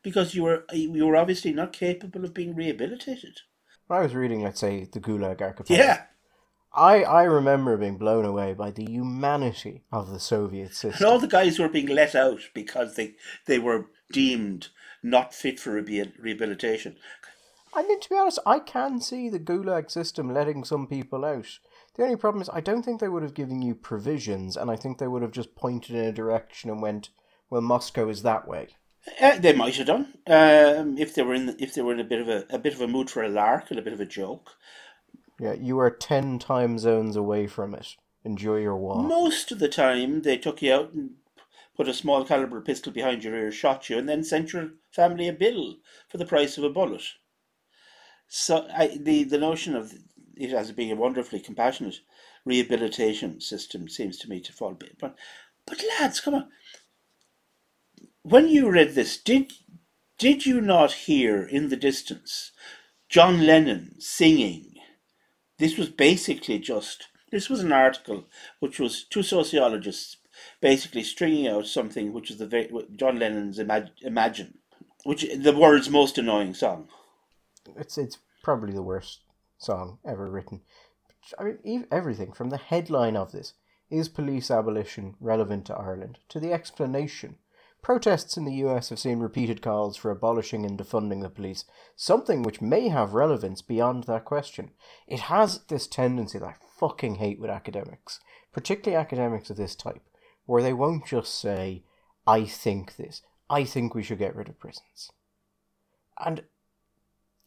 [0.02, 3.40] because you were you were obviously not capable of being rehabilitated.
[3.88, 5.82] I was reading, let's say, the Gulag Archipelago.
[5.82, 6.02] Yeah.
[6.76, 11.06] I, I remember being blown away by the humanity of the Soviet system.
[11.06, 13.14] And all the guys who were being let out because they,
[13.46, 14.68] they were deemed
[15.02, 16.96] not fit for rehabilitation.
[17.74, 21.58] I mean, to be honest, I can see the Gulag system letting some people out.
[21.94, 24.76] The only problem is, I don't think they would have given you provisions, and I
[24.76, 27.10] think they would have just pointed in a direction and went,
[27.48, 28.68] "Well, Moscow is that way."
[29.20, 32.00] Uh, they might have done um, if they were in the, if they were in
[32.00, 33.92] a bit of a, a bit of a mood for a lark and a bit
[33.92, 34.52] of a joke.
[35.38, 37.96] Yeah, you are 10 time zones away from it.
[38.24, 39.06] Enjoy your walk.
[39.06, 41.16] Most of the time, they took you out and
[41.76, 45.28] put a small caliber pistol behind your ear, shot you, and then sent your family
[45.28, 45.76] a bill
[46.08, 47.04] for the price of a bullet.
[48.28, 49.92] So I, the, the notion of
[50.36, 52.00] it as being a wonderfully compassionate
[52.44, 54.96] rehabilitation system seems to me to fall a bit.
[54.98, 55.16] But,
[55.66, 56.48] but lads, come on.
[58.22, 59.52] When you read this, did
[60.18, 62.52] did you not hear in the distance
[63.08, 64.75] John Lennon singing
[65.58, 68.24] this was basically just this was an article
[68.60, 70.18] which was two sociologists
[70.60, 74.58] basically stringing out something which is the John Lennon's Imag- Imagine,
[75.04, 76.88] which the world's most annoying song.
[77.76, 79.20] It's it's probably the worst
[79.58, 80.60] song ever written.
[81.38, 83.54] I mean, everything from the headline of this
[83.90, 87.38] is police abolition relevant to Ireland to the explanation.
[87.86, 92.42] Protests in the US have seen repeated calls for abolishing and defunding the police, something
[92.42, 94.72] which may have relevance beyond that question.
[95.06, 98.18] It has this tendency that I fucking hate with academics,
[98.52, 100.02] particularly academics of this type,
[100.46, 101.84] where they won't just say,
[102.26, 105.12] I think this, I think we should get rid of prisons.
[106.18, 106.42] And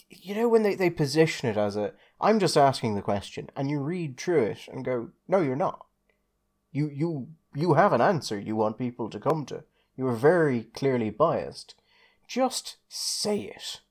[0.09, 3.69] you know when they, they position it as a I'm just asking the question and
[3.69, 5.85] you read through it and go, No, you're not.
[6.71, 9.65] You you you have an answer you want people to come to.
[9.99, 11.75] You are very clearly biased.
[12.25, 13.81] Just say it.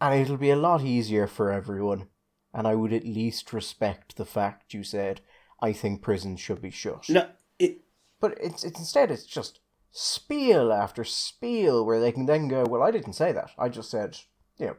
[0.00, 2.06] And it'll be a lot easier for everyone.
[2.54, 5.20] And I would at least respect the fact you said,
[5.60, 7.08] I think prisons should be shut.
[7.08, 7.80] No, it...
[8.20, 9.58] But it's, it's instead it's just
[9.90, 13.50] spiel after spiel where they can then go, Well, I didn't say that.
[13.58, 14.16] I just said,
[14.58, 14.76] you know,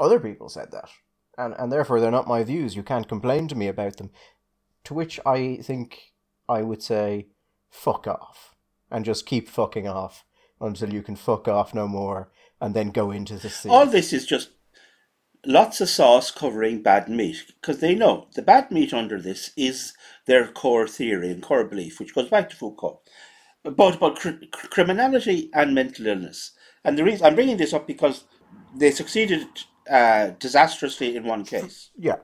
[0.00, 0.88] other people said that.
[1.36, 2.76] And and therefore they're not my views.
[2.76, 4.10] You can't complain to me about them.
[4.84, 6.14] To which I think
[6.48, 7.26] I would say,
[7.68, 8.55] fuck off.
[8.90, 10.24] And just keep fucking off
[10.60, 13.68] until you can fuck off no more and then go into the sea.
[13.68, 14.50] All this is just
[15.44, 19.94] lots of sauce covering bad meat because they know the bad meat under this is
[20.26, 23.00] their core theory and core belief, which goes back to Foucault,
[23.64, 26.52] both about cr- criminality and mental illness.
[26.84, 28.24] And the reason I'm bringing this up because
[28.74, 29.46] they succeeded
[29.90, 31.90] uh, disastrously in one case.
[31.96, 32.16] Yeah,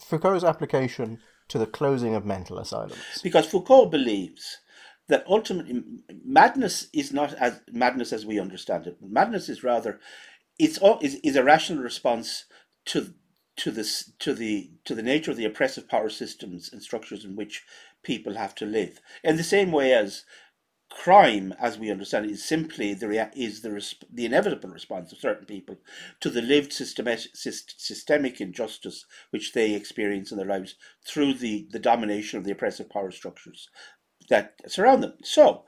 [0.00, 1.18] Foucault's application
[1.48, 3.20] to the closing of mental asylums.
[3.22, 4.58] Because Foucault believes
[5.10, 5.82] that ultimately
[6.24, 8.98] madness is not as madness as we understand it.
[9.02, 10.00] Madness is rather
[10.58, 12.44] it's all is, is a rational response
[12.86, 13.14] to
[13.56, 17.36] to this to the to the nature of the oppressive power systems and structures in
[17.36, 17.64] which
[18.02, 19.00] people have to live.
[19.24, 20.24] In the same way as
[20.90, 23.70] crime, as we understand it, is simply the rea- is the
[24.12, 25.76] the inevitable response of certain people
[26.20, 31.78] to the lived systematic, systemic injustice which they experience in their lives through the, the
[31.78, 33.68] domination of the oppressive power structures
[34.30, 35.12] that surround them.
[35.22, 35.64] So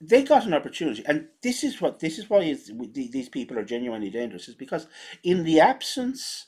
[0.00, 2.56] they got an opportunity, and this is what this is why
[2.92, 4.86] these people are genuinely dangerous, is because
[5.24, 6.46] in the absence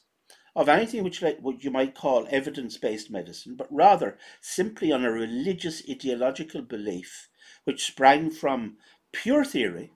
[0.55, 5.11] of anything which like what you might call evidence-based medicine, but rather simply on a
[5.11, 7.29] religious ideological belief
[7.65, 8.77] which sprang from
[9.13, 9.91] pure theory.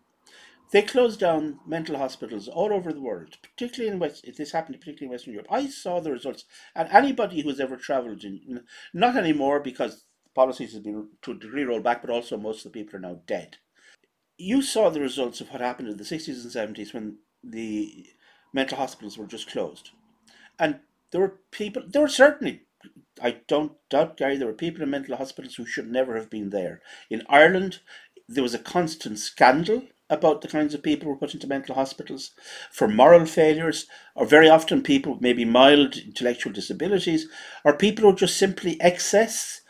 [0.72, 4.26] They closed down mental hospitals all over the world, particularly in West.
[4.36, 5.48] This happened particularly in Western Europe.
[5.50, 6.44] I saw the results,
[6.74, 10.05] and anybody who's ever travelled in, not anymore because
[10.36, 13.56] policies have been to rolled back, but also most of the people are now dead.
[14.38, 18.06] You saw the results of what happened in the 60s and 70s when the
[18.52, 19.90] mental hospitals were just closed.
[20.58, 22.62] And there were people, there were certainly
[23.20, 26.50] I don't doubt, Gary, there were people in mental hospitals who should never have been
[26.50, 26.82] there.
[27.08, 27.80] In Ireland,
[28.28, 31.74] there was a constant scandal about the kinds of people who were put into mental
[31.74, 32.32] hospitals
[32.70, 37.28] for moral failures, or very often people with maybe mild intellectual disabilities,
[37.64, 39.62] or people who just simply excess.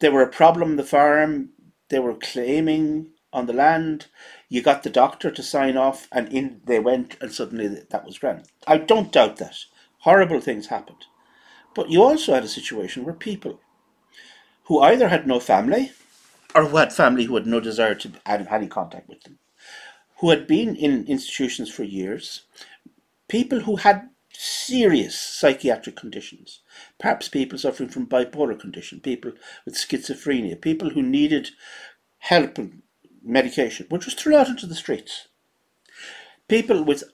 [0.00, 1.50] They were a problem the farm,
[1.88, 4.06] they were claiming on the land.
[4.48, 8.18] You got the doctor to sign off, and in they went, and suddenly that was
[8.18, 8.48] granted.
[8.66, 9.56] I don't doubt that.
[9.98, 11.06] Horrible things happened.
[11.74, 13.60] But you also had a situation where people
[14.64, 15.92] who either had no family
[16.54, 19.38] or who had family who had no desire to have any contact with them,
[20.18, 22.42] who had been in institutions for years,
[23.28, 24.08] people who had
[24.42, 26.60] serious psychiatric conditions,
[26.98, 29.32] perhaps people suffering from bipolar condition, people
[29.66, 31.50] with schizophrenia, people who needed
[32.18, 32.82] help and
[33.22, 35.28] medication, were just thrown out into the streets.
[36.48, 37.04] People with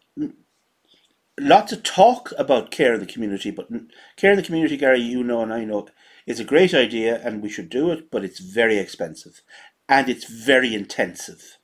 [1.41, 3.69] lots of talk about care in the community, but
[4.17, 5.89] care in the community, Gary, you know and I know,
[6.27, 9.43] is a great idea and we should do it, but it's very expensive
[9.89, 11.59] and it's very intensive.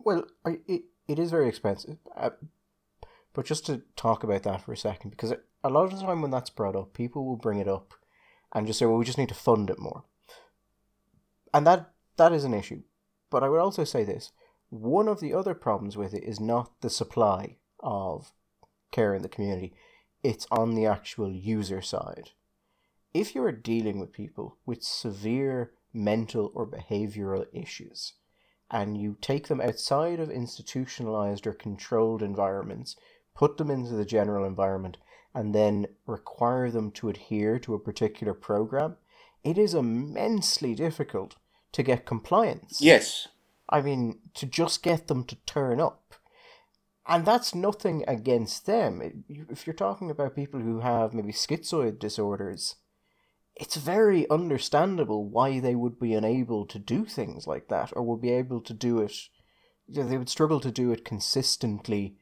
[0.00, 1.98] Well, it, it is very expensive.
[2.16, 2.30] Uh,
[3.32, 6.22] but just to talk about that for a second, because a lot of the time
[6.22, 7.94] when that's brought up, people will bring it up
[8.52, 10.04] and just say, well, we just need to fund it more.
[11.52, 12.82] And that that is an issue.
[13.30, 14.32] But I would also say this
[14.68, 18.32] one of the other problems with it is not the supply of
[18.92, 19.74] care in the community,
[20.22, 22.30] it's on the actual user side.
[23.12, 28.14] If you're dealing with people with severe mental or behavioral issues,
[28.70, 32.96] and you take them outside of institutionalized or controlled environments,
[33.34, 34.96] put them into the general environment,
[35.34, 38.96] and then require them to adhere to a particular program,
[39.44, 41.36] it is immensely difficult
[41.72, 42.80] to get compliance.
[42.80, 43.28] Yes.
[43.68, 46.10] I mean, to just get them to turn up
[47.10, 49.24] and that's nothing against them.
[49.28, 52.76] If you're talking about people who have maybe schizoid disorders,
[53.56, 58.20] it's very understandable why they would be unable to do things like that or would
[58.20, 59.12] be able to do it
[59.88, 62.16] you know, they would struggle to do it consistently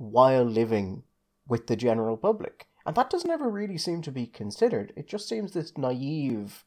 [0.00, 1.04] while living
[1.46, 2.66] with the general public.
[2.86, 4.92] And that doesn't ever really seem to be considered.
[4.96, 6.64] It just seems this naive,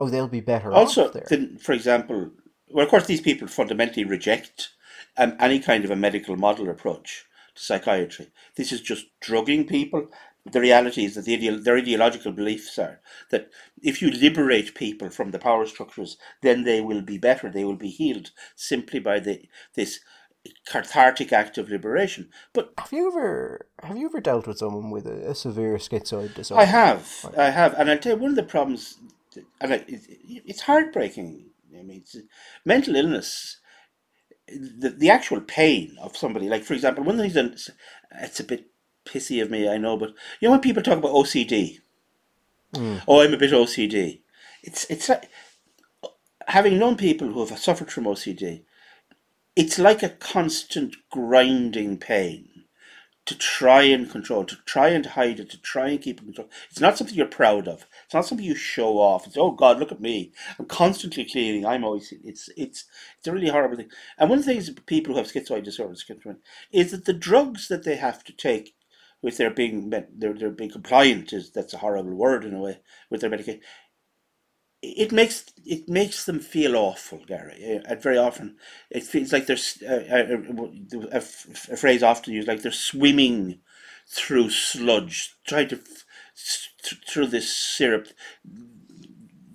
[0.00, 1.26] oh, they'll be better Also, off there.
[1.28, 2.30] the, for example,
[2.70, 4.70] well, of course, these people fundamentally reject
[5.16, 7.24] um, any kind of a medical model approach
[7.56, 8.28] to psychiatry.
[8.56, 10.08] This is just drugging people.
[10.50, 13.00] The reality is that the their ideological beliefs are
[13.30, 13.50] that
[13.82, 17.50] if you liberate people from the power structures, then they will be better.
[17.50, 19.42] They will be healed simply by the
[19.74, 20.00] this
[20.66, 22.30] cathartic act of liberation.
[22.52, 26.34] But have you ever have you ever dealt with someone with a, a severe schizoid
[26.34, 26.62] disorder?
[26.62, 28.98] I have, I have, and I'll tell you one of the problems,
[29.60, 31.46] and it, it, it's heartbreaking.
[31.78, 32.16] I mean, it's,
[32.64, 33.58] mental illness,
[34.48, 36.48] the the actual pain of somebody.
[36.48, 37.74] Like for example, one of the things, that-
[38.24, 38.66] it's a bit
[39.04, 40.10] pissy of me, I know, but
[40.40, 41.78] you know when people talk about OCD,
[42.74, 43.02] Mm.
[43.08, 44.20] oh, I'm a bit OCD.
[44.62, 45.28] It's it's like
[46.46, 48.62] having known people who have suffered from OCD.
[49.56, 52.48] It's like a constant grinding pain
[53.26, 56.48] to try and control, to try and hide it, to try and keep in control.
[56.70, 57.86] It's not something you're proud of.
[58.04, 59.26] It's not something you show off.
[59.26, 60.32] It's oh God, look at me.
[60.58, 61.66] I'm constantly cleaning.
[61.66, 62.12] I'm always.
[62.24, 62.84] It's it's
[63.18, 63.90] it's a really horrible thing.
[64.18, 66.38] And one of the things people who have schizoid disorder, schizophrenia,
[66.72, 68.74] is that the drugs that they have to take,
[69.22, 72.80] with their being they're they're being compliant is that's a horrible word in a way
[73.10, 73.60] with their medication.
[74.82, 77.58] It makes it makes them feel awful, Gary.
[77.60, 78.56] Eh, and very often,
[78.90, 82.72] it feels like there's uh, uh, uh a, a, a phrase often used like they're
[82.72, 83.60] swimming
[84.08, 85.80] through sludge, trying to
[87.08, 88.08] through this syrup.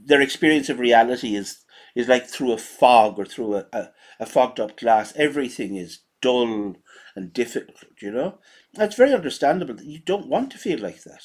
[0.06, 1.66] Their experience of reality is
[1.96, 5.14] is like through a fog or through a, a, a fogged up glass.
[5.16, 6.76] Everything is dull
[7.16, 7.84] and difficult.
[8.02, 8.40] You know,
[8.76, 11.24] it's very understandable you don't want to feel like that,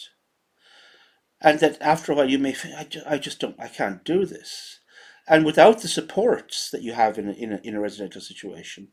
[1.40, 4.04] and that after a while you may feel, I, ju- I just don't, I can't
[4.04, 4.80] do this,
[5.28, 8.88] and without the supports that you have in a, in a, in a residential situation,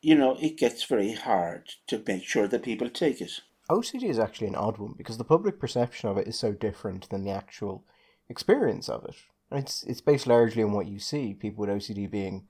[0.00, 3.40] you know, it gets very hard to make sure that people take it.
[3.70, 7.08] OCD is actually an odd one because the public perception of it is so different
[7.08, 7.84] than the actual
[8.28, 9.16] experience of it.
[9.50, 11.32] It's it's based largely on what you see.
[11.34, 12.48] People with OCD being,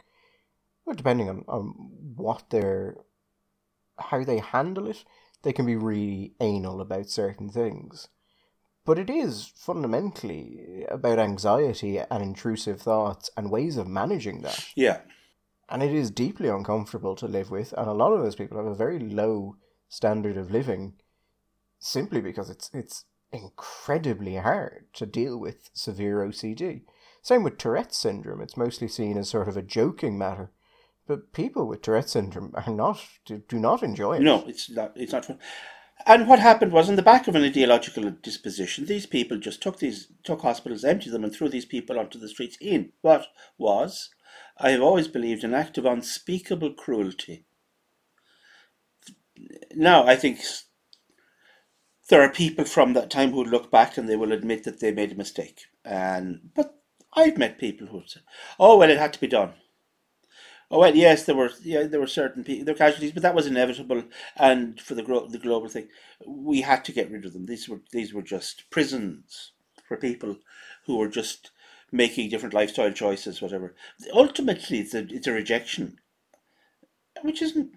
[0.85, 1.67] well, depending on, on
[2.17, 2.97] what their
[3.99, 5.05] how they handle it,
[5.43, 8.09] they can be really anal about certain things.
[8.85, 14.69] But it is fundamentally about anxiety and intrusive thoughts and ways of managing that.
[14.75, 15.01] Yeah.
[15.71, 18.67] And it is deeply uncomfortable to live with, and a lot of those people have
[18.67, 19.57] a very low
[19.89, 20.95] standard of living
[21.79, 26.83] simply because it's it's incredibly hard to deal with severe OCD.
[27.23, 30.51] Same with Tourette's syndrome, it's mostly seen as sort of a joking matter.
[31.07, 34.23] But people with Tourette's syndrome are not do, do not enjoy it.
[34.23, 34.93] No, it's not.
[34.95, 35.39] It's not fun.
[36.07, 39.79] And what happened was, in the back of an ideological disposition, these people just took
[39.79, 42.59] these took hospitals, emptied them, and threw these people onto the streets.
[42.61, 44.11] In what was,
[44.59, 47.47] I have always believed, an act of unspeakable cruelty.
[49.75, 50.41] Now, I think
[52.09, 54.93] there are people from that time who look back and they will admit that they
[54.93, 55.63] made a mistake.
[55.85, 56.75] And but
[57.15, 58.21] I've met people who say,
[58.59, 59.55] "Oh well, it had to be done."
[60.75, 63.35] Oh well, yes, there were yeah there were certain people there were casualties, but that
[63.35, 64.05] was inevitable.
[64.37, 65.89] And for the gro- the global thing,
[66.27, 67.47] we had to get rid of them.
[67.47, 69.53] These were these were just prisons
[69.89, 70.37] for people
[70.85, 71.51] who were just
[71.91, 73.75] making different lifestyle choices, whatever.
[74.13, 75.99] Ultimately, it's a it's a rejection,
[77.23, 77.75] which isn't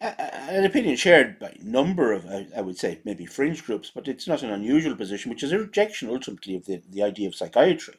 [0.00, 4.26] an opinion shared by a number of I would say maybe fringe groups, but it's
[4.26, 7.96] not an unusual position, which is a rejection ultimately of the, the idea of psychiatry.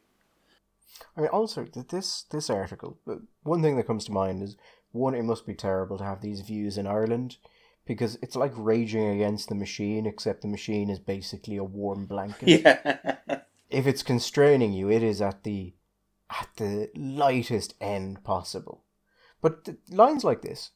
[1.16, 2.98] I mean, also th- this this article.
[3.08, 4.56] uh, One thing that comes to mind is
[4.92, 5.16] one.
[5.16, 7.38] It must be terrible to have these views in Ireland,
[7.86, 12.62] because it's like raging against the machine, except the machine is basically a warm blanket.
[12.62, 13.40] Yeah.
[13.70, 15.74] If it's constraining you, it is at the
[16.30, 18.84] at the lightest end possible.
[19.42, 20.72] But lines like this,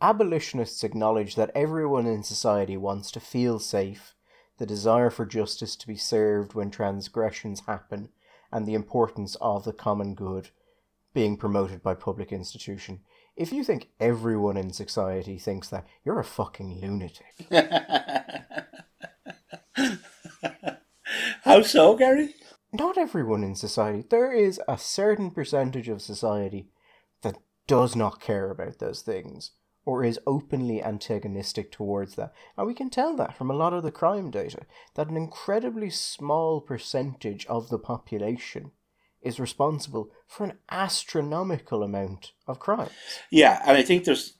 [0.00, 4.14] abolitionists acknowledge that everyone in society wants to feel safe,
[4.58, 8.08] the desire for justice to be served when transgressions happen,
[8.52, 10.50] and the importance of the common good
[11.14, 13.00] being promoted by public institution.
[13.36, 17.46] If you think everyone in society thinks that, you're a fucking lunatic.
[21.42, 22.34] How so, Gary?
[22.72, 24.04] Not everyone in society.
[24.08, 26.68] There is a certain percentage of society
[27.22, 29.52] that does not care about those things
[29.86, 32.34] or is openly antagonistic towards that.
[32.58, 34.66] And we can tell that from a lot of the crime data
[34.96, 38.72] that an incredibly small percentage of the population
[39.22, 42.90] is responsible for an astronomical amount of crimes.
[43.30, 44.34] Yeah, and I think there's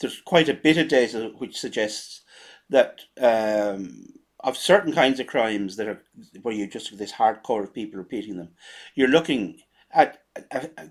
[0.00, 2.22] there's quite a bit of data which suggests
[2.70, 4.06] that um,
[4.40, 6.02] of certain kinds of crimes that are
[6.42, 8.50] where you just have this hardcore of people repeating them,
[8.94, 9.58] you're looking
[9.92, 10.90] at a, a, at,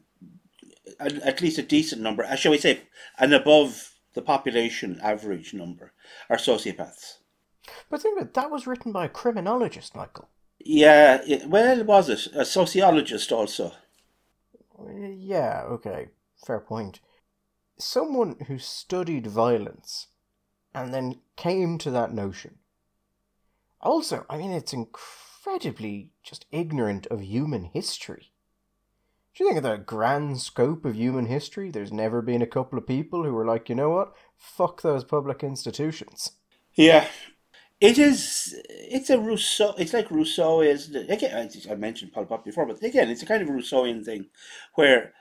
[0.99, 2.81] at least a decent number, uh, shall we say,
[3.17, 5.93] an above the population average number,
[6.29, 7.17] are sociopaths.
[7.89, 10.29] But think about it, that was written by a criminologist, Michael.
[10.59, 13.73] Yeah, it, well, was it a sociologist also?
[14.89, 16.09] Yeah, okay,
[16.45, 16.99] fair point.
[17.77, 20.07] Someone who studied violence
[20.73, 22.55] and then came to that notion.
[23.81, 28.31] Also, I mean, it's incredibly just ignorant of human history.
[29.37, 31.69] Do you think of the grand scope of human history?
[31.69, 34.15] There's never been a couple of people who were like, you know what?
[34.35, 36.31] Fuck those public institutions.
[36.73, 37.07] Yeah,
[37.79, 38.59] it is.
[38.67, 39.75] It's a Rousseau.
[39.77, 41.51] It's like Rousseau is again.
[41.69, 44.25] I mentioned Pol Pot before, but again, it's a kind of Rousseauian thing,
[44.73, 45.13] where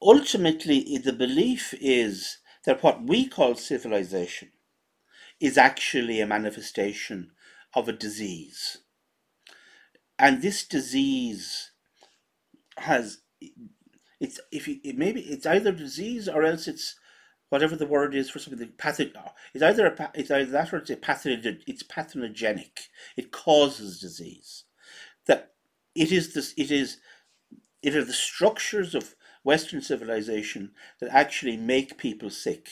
[0.00, 4.50] ultimately the belief is that what we call civilization
[5.38, 7.30] is actually a manifestation
[7.74, 8.78] of a disease,
[10.18, 11.71] and this disease
[12.78, 13.18] has
[14.20, 16.96] it's if you, it maybe it's either disease or else it's
[17.52, 19.30] whatever the word is for something pathogen.
[19.52, 21.60] It's either a, it's either that or it's a pathogen.
[21.66, 22.88] It's pathogenic.
[23.16, 24.64] It causes disease.
[25.26, 25.52] That
[25.94, 26.54] it is this.
[26.56, 26.96] It is.
[27.82, 30.70] It are the structures of Western civilization
[31.00, 32.68] that actually make people sick,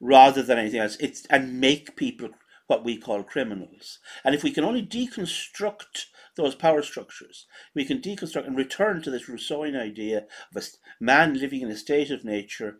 [0.00, 0.96] rather than anything else.
[1.00, 2.28] It's and make people
[2.68, 3.98] what we call criminals.
[4.24, 9.10] And if we can only deconstruct those power structures, we can deconstruct and return to
[9.10, 10.66] this Rousseauian idea of a
[11.00, 12.78] man living in a state of nature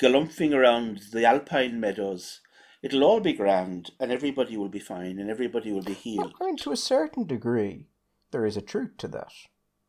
[0.00, 2.40] galumphing around the alpine meadows,
[2.82, 6.34] it'll all be grand and everybody will be fine and everybody will be healed.
[6.40, 7.86] I mean, to a certain degree,
[8.30, 9.32] there is a truth to that,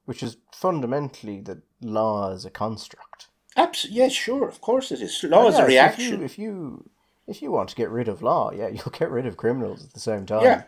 [0.06, 3.28] which is fundamentally that law is a construct.
[3.58, 5.24] Absolutely, yes, sure, of course it is.
[5.24, 6.06] Law is Yeah, a reaction.
[6.06, 6.90] If you, if you
[7.28, 9.94] if you want to get rid of law, yeah, you'll get rid of criminals at
[9.94, 10.44] the same time.
[10.44, 10.64] Yeah.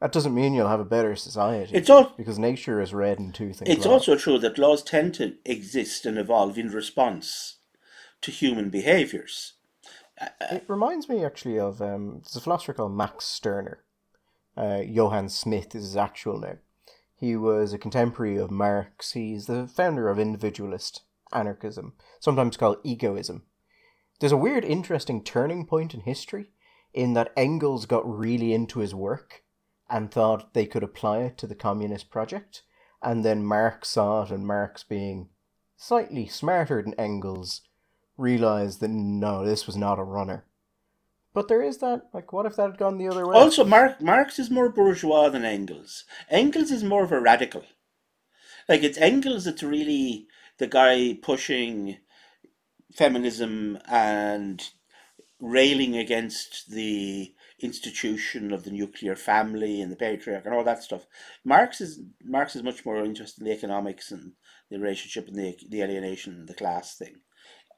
[0.00, 1.74] That doesn't mean you'll have a better society.
[1.74, 2.14] It's all.
[2.16, 3.68] because nature is red in two things.
[3.68, 7.58] It's also true that laws tend to exist and evolve in response
[8.22, 9.54] to human behaviors.
[10.50, 13.84] It reminds me actually of um, there's a philosopher called Max Stirner.
[14.56, 16.58] Uh, Johann Schmidt is his actual name.
[17.14, 19.12] He was a contemporary of Marx.
[19.12, 23.42] He's the founder of individualist anarchism, sometimes called egoism.
[24.18, 26.46] There's a weird, interesting turning point in history
[26.92, 29.42] in that Engels got really into his work
[29.90, 32.62] and thought they could apply it to the communist project.
[33.02, 35.28] And then Marx saw it, and Marx, being
[35.76, 37.62] slightly smarter than Engels,
[38.16, 40.44] realized that no, this was not a runner.
[41.32, 43.36] But there is that, like, what if that had gone the other way?
[43.36, 46.04] Also, Marx, Marx is more bourgeois than Engels.
[46.28, 47.64] Engels is more of a radical.
[48.68, 50.26] Like, it's Engels that's really
[50.58, 51.98] the guy pushing
[52.92, 54.70] feminism and
[55.40, 61.06] railing against the institution of the nuclear family and the patriarch and all that stuff.
[61.44, 64.32] Marx is Marx is much more interested in the economics and
[64.70, 67.16] the relationship and the the alienation and the class thing.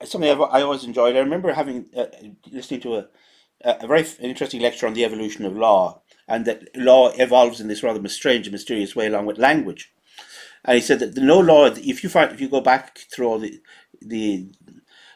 [0.05, 1.17] Something I've, I always enjoyed.
[1.17, 2.07] I remember having uh,
[2.51, 3.09] listening to a
[3.65, 7.83] a very interesting lecture on the evolution of law and that law evolves in this
[7.83, 9.93] rather strange and mysterious way along with language.
[10.65, 13.39] And he said that no law, if you find, if you go back through all
[13.39, 13.61] the
[14.01, 14.53] the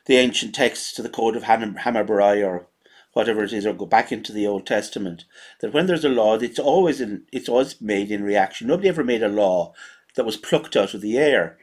[0.06, 2.68] the ancient texts to the Code of Ham- Hammurabi or
[3.16, 5.24] whatever it is, or go back into the Old Testament,
[5.62, 8.66] that when there's a law, it's always in, it's always made in reaction.
[8.66, 9.72] Nobody ever made a law
[10.16, 11.56] that was plucked out of the air.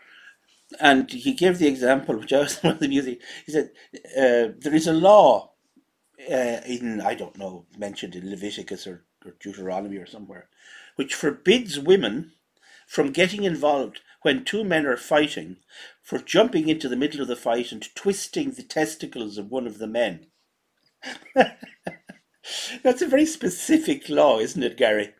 [0.79, 3.21] And he gave the example, which I was one of the music.
[3.45, 3.69] He said,
[4.17, 5.51] uh, "There is a law
[6.27, 10.49] uh, in I don't know mentioned in Leviticus or, or Deuteronomy or somewhere,
[10.95, 12.31] which forbids women
[12.87, 15.57] from getting involved when two men are fighting
[16.01, 19.77] for jumping into the middle of the fight and twisting the testicles of one of
[19.77, 20.27] the men.
[22.83, 25.13] That's a very specific law, isn't it, Gary?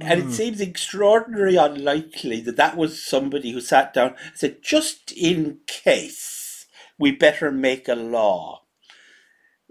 [0.00, 0.30] And it hmm.
[0.30, 6.66] seems extraordinarily unlikely that that was somebody who sat down and said, just in case,
[6.98, 8.62] we better make a law.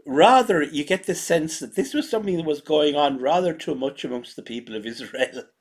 [0.05, 3.75] Rather, you get the sense that this was something that was going on rather too
[3.75, 5.43] much amongst the people of Israel.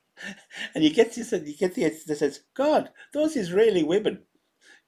[0.74, 4.24] And you get this, you get the, the sense, God, those Israeli women,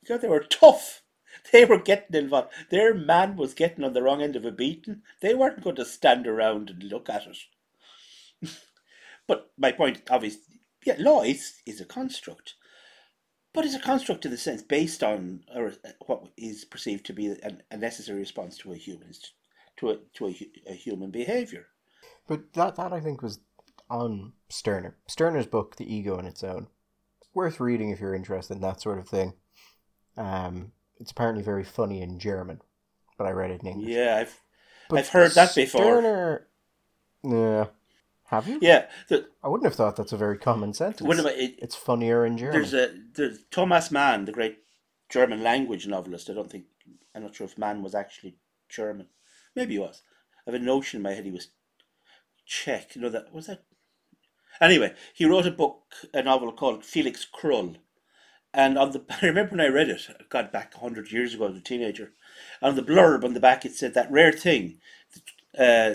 [0.08, 0.99] God, they were tough.
[1.52, 2.50] They were getting involved.
[2.70, 5.02] Their man was getting on the wrong end of a beating.
[5.20, 8.50] They weren't going to stand around and look at it.
[9.26, 12.54] but my point, obviously, yeah, law is, is a construct.
[13.52, 15.72] But it's a construct in the sense based on or
[16.06, 19.12] what is perceived to be a, a necessary response to a human
[19.78, 21.66] to a to a, a human behavior.
[22.28, 23.40] But that, that I think was
[23.88, 24.96] on Stirner.
[25.08, 26.68] Stirner's book, The Ego in Its Own.
[27.34, 29.34] Worth reading if you're interested in that sort of thing.
[30.16, 32.60] Um, it's apparently very funny in German,
[33.18, 33.88] but I read it in English.
[33.88, 34.40] Yeah, I've
[34.88, 36.46] But I've heard that before.
[37.22, 37.66] Yeah,
[38.26, 38.58] have you?
[38.62, 38.86] yeah.
[39.08, 41.18] The, I wouldn't have thought that's a very common sentence.
[41.18, 42.52] of it, It's funnier in German.
[42.60, 44.58] there's a there's Thomas Mann, the great
[45.08, 46.30] German language novelist.
[46.30, 46.64] I don't think
[47.14, 48.36] I'm not sure if Mann was actually
[48.68, 49.08] German.
[49.56, 50.02] Maybe he was.
[50.46, 51.48] I have a notion in my head he was
[52.46, 52.94] Czech.
[52.94, 53.64] You know that was that.
[54.60, 55.82] Anyway, he wrote a book,
[56.12, 57.76] a novel called Felix Krull,
[58.54, 61.56] and on the I remember when I read it, got back hundred years ago as
[61.56, 62.12] a teenager.
[62.62, 64.78] On the blurb on the back, it said that rare thing,
[65.58, 65.94] uh,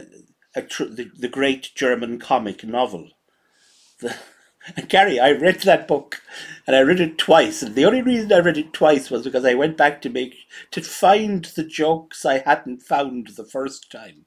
[0.69, 3.09] tr- the the great German comic novel.
[3.99, 4.15] The,
[4.77, 6.21] and Gary, I read that book,
[6.67, 7.61] and I read it twice.
[7.61, 10.35] And the only reason I read it twice was because I went back to make
[10.71, 14.25] to find the jokes I hadn't found the first time.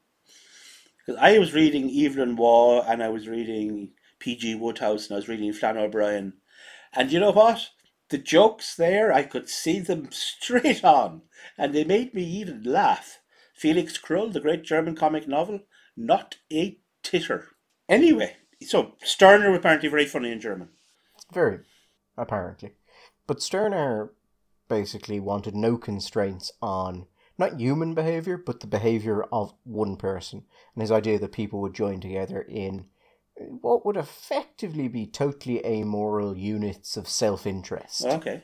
[1.05, 4.55] Because I was reading Evelyn Waugh, and I was reading P.G.
[4.55, 6.33] Wodehouse, and I was reading Flann O'Brien,
[6.93, 7.69] and you know what?
[8.09, 11.23] The jokes there, I could see them straight on,
[11.57, 13.19] and they made me even laugh.
[13.53, 15.61] Felix Krull, the great German comic novel,
[15.95, 17.49] not a titter.
[17.87, 20.69] Anyway, so Stirner apparently very funny in German.
[21.33, 21.59] Very,
[22.17, 22.73] apparently.
[23.27, 24.11] But Stirner
[24.67, 27.05] basically wanted no constraints on
[27.37, 31.73] not human behavior, but the behavior of one person, and his idea that people would
[31.73, 32.85] join together in
[33.61, 38.05] what would effectively be totally amoral units of self interest.
[38.05, 38.43] Okay.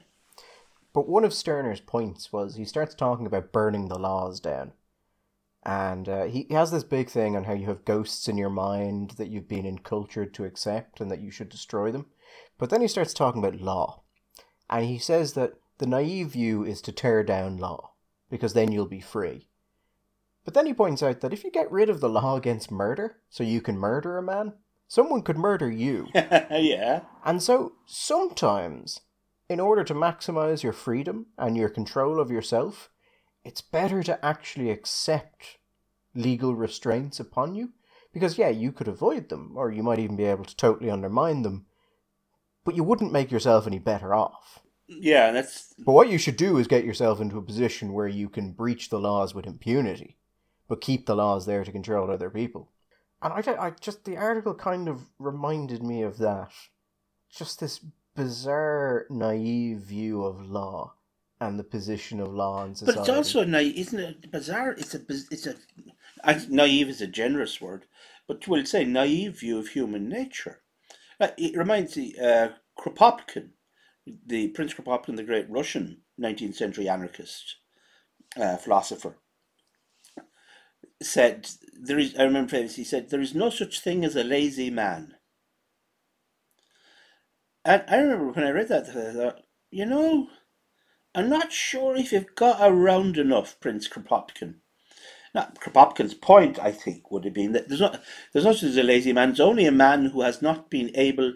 [0.93, 4.71] But one of Stirner's points was he starts talking about burning the laws down.
[5.63, 8.51] And uh, he, he has this big thing on how you have ghosts in your
[8.51, 12.05] mind that you've been encultured to accept and that you should destroy them.
[12.57, 14.03] But then he starts talking about law.
[14.69, 17.91] And he says that the naive view is to tear down law,
[18.29, 19.49] because then you'll be free.
[20.45, 23.17] But then he points out that if you get rid of the law against murder,
[23.29, 24.53] so you can murder a man,
[24.87, 26.07] someone could murder you.
[26.13, 27.01] yeah.
[27.23, 29.01] And so sometimes,
[29.49, 32.89] in order to maximize your freedom and your control of yourself,
[33.43, 35.57] it's better to actually accept
[36.13, 37.69] legal restraints upon you.
[38.13, 41.41] Because, yeah, you could avoid them, or you might even be able to totally undermine
[41.41, 41.65] them,
[42.63, 44.59] but you wouldn't make yourself any better off.
[44.87, 48.29] Yeah, that's But what you should do is get yourself into a position where you
[48.29, 50.17] can breach the laws with impunity,
[50.69, 52.71] but keep the laws there to control other people.
[53.25, 56.51] And I, don't- I just, the article kind of reminded me of that.
[57.35, 57.79] Just this
[58.15, 60.93] bizarre, naive view of law
[61.41, 62.97] and the position of law in society.
[62.99, 64.31] But it's also naive, isn't it?
[64.31, 64.73] Bizarre.
[64.73, 65.55] It's a, it's a.
[66.23, 67.85] I, naive is a generous word,
[68.27, 70.61] but we'll say naive view of human nature.
[71.19, 72.49] Uh, it reminds me, uh,
[72.79, 73.49] Kropotkin,
[74.05, 77.55] the Prince Kropotkin, the great Russian nineteenth century anarchist
[78.37, 79.17] uh, philosopher,
[81.01, 82.15] said there is.
[82.17, 85.15] I remember famously, he said there is no such thing as a lazy man.
[87.63, 89.41] And I remember when I read that, I thought,
[89.71, 90.27] you know,
[91.15, 94.55] I'm not sure if you've got around enough, Prince Kropotkin.
[95.33, 98.83] Now, Kropotkin's point, I think, would have been that there's not there's not just a
[98.83, 99.31] lazy man.
[99.31, 101.33] It's only a man who has not been able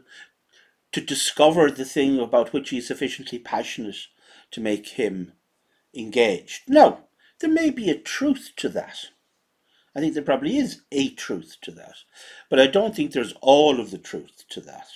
[0.91, 4.07] to discover the thing about which he's sufficiently passionate
[4.51, 5.34] to make him
[5.93, 6.64] engaged.
[6.68, 7.05] Now,
[7.39, 9.07] there may be a truth to that.
[9.96, 11.96] I think there probably is a truth to that,
[12.50, 14.88] but I don't think there's all of the truth to that.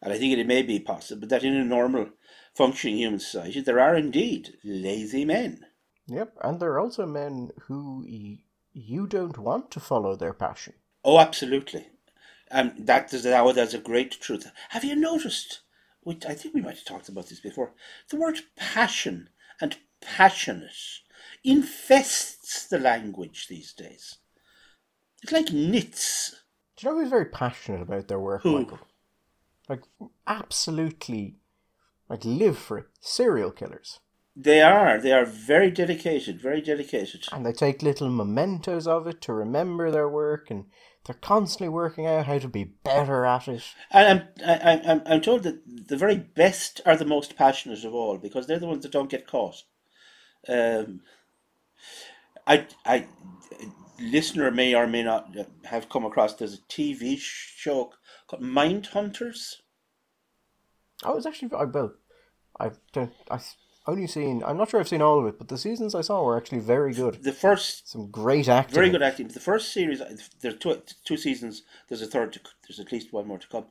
[0.00, 2.10] And I think it may be possible that in a normal
[2.54, 5.66] functioning human society, there are indeed lazy men.
[6.08, 8.04] Yep, and there are also men who
[8.72, 10.74] you don't want to follow their passion.
[11.04, 11.86] Oh, absolutely.
[12.50, 14.50] Um, that is that, that's a great truth.
[14.70, 15.60] Have you noticed?
[16.02, 17.72] Which I think we might have talked about this before.
[18.08, 19.30] The word passion
[19.60, 21.00] and passionate
[21.44, 24.18] infests the language these days.
[25.22, 26.34] It's like nits.
[26.76, 28.58] Do you know who's very passionate about their work, Who?
[28.58, 28.78] Michael?
[29.68, 29.82] Like,
[30.26, 31.36] absolutely,
[32.08, 32.86] like, live for it.
[33.00, 34.00] Serial killers.
[34.34, 34.98] They are.
[34.98, 36.40] They are very dedicated.
[36.40, 37.26] Very dedicated.
[37.30, 40.64] And they take little mementos of it to remember their work, and
[41.04, 43.62] they're constantly working out how to be better at it.
[43.90, 47.94] And I'm, I, I'm, I'm told that the very best are the most passionate of
[47.94, 49.62] all because they're the ones that don't get caught.
[50.48, 51.00] Um,
[52.46, 53.06] I, I,
[54.00, 56.34] listener may or may not have come across.
[56.34, 57.92] There's a TV show
[58.26, 59.62] called Mind Hunters.
[61.04, 61.94] I was actually, I, well,
[62.58, 63.46] I don't, I've
[63.86, 66.22] only seen, I'm not sure I've seen all of it, but the seasons I saw
[66.22, 67.22] were actually very good.
[67.22, 68.74] The first, Some great acting.
[68.74, 69.28] very good acting.
[69.28, 70.02] The first series,
[70.40, 71.62] there's two, two seasons.
[71.88, 72.32] There's a third.
[72.34, 73.64] To, there's at least one more to come.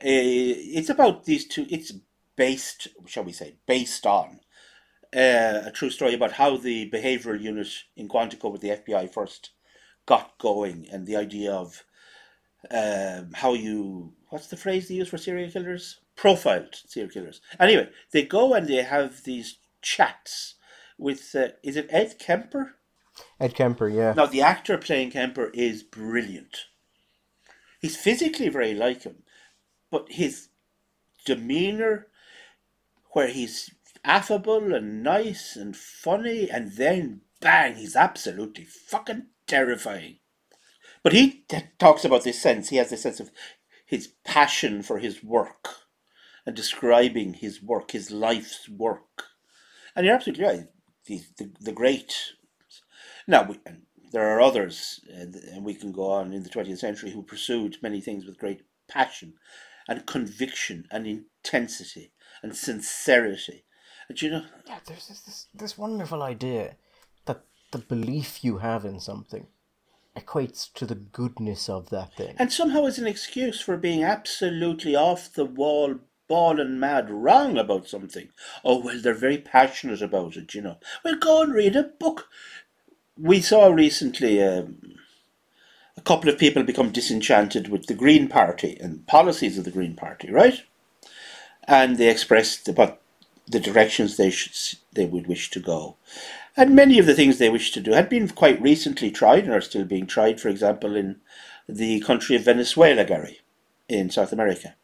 [0.00, 1.66] Uh, it's about these two.
[1.68, 1.92] It's
[2.36, 4.40] based, shall we say, based on
[5.14, 9.50] uh, a true story about how the behavioural unit in Quantico with the FBI first
[10.06, 11.84] got going, and the idea of
[12.70, 16.00] um, how you what's the phrase they use for serial killers?
[16.16, 17.40] Profiled serial killers.
[17.58, 20.54] Anyway, they go and they have these chats
[20.98, 22.74] with uh, is it Ed Kemper?
[23.40, 24.12] Ed Kemper, yeah.
[24.14, 26.66] Now the actor playing Kemper is brilliant.
[27.80, 29.22] He's physically very like him,
[29.90, 30.48] but his
[31.24, 32.08] demeanor,
[33.12, 33.70] where he's
[34.04, 40.18] affable and nice and funny, and then bang, he's absolutely fucking terrifying.
[41.02, 42.68] But he t- talks about this sense.
[42.68, 43.30] He has this sense of
[43.86, 45.68] his passion for his work
[46.44, 49.24] and describing his work, his life's work.
[49.94, 50.66] And you're absolutely right.
[51.06, 52.32] The, the, the great.
[53.26, 53.58] Now, we,
[54.12, 58.00] there are others, and we can go on in the 20th century, who pursued many
[58.00, 59.34] things with great passion
[59.88, 63.64] and conviction and intensity and sincerity.
[64.08, 66.76] And you know, yeah, there's this, this, this wonderful idea
[67.26, 67.42] that
[67.72, 69.46] the belief you have in something
[70.16, 72.34] equates to the goodness of that thing.
[72.38, 75.96] And somehow is an excuse for being absolutely off the wall,
[76.26, 78.28] bawling mad wrong about something.
[78.64, 80.78] Oh, well, they're very passionate about it, you know.
[81.04, 82.28] Well, go and read a book.
[83.16, 84.96] We saw recently um,
[85.96, 89.94] a couple of people become disenchanted with the Green Party and policies of the Green
[89.94, 90.62] Party, right?
[91.64, 93.00] And they expressed what
[93.50, 95.96] the directions they should they would wish to go.
[96.56, 99.52] And many of the things they wish to do had been quite recently tried and
[99.52, 101.20] are still being tried, for example, in
[101.68, 103.40] the country of Venezuela, Gary,
[103.88, 104.74] in South America,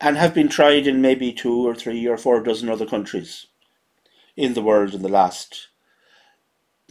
[0.00, 3.46] and have been tried in maybe two or three or four dozen other countries
[4.36, 5.68] in the world in the last,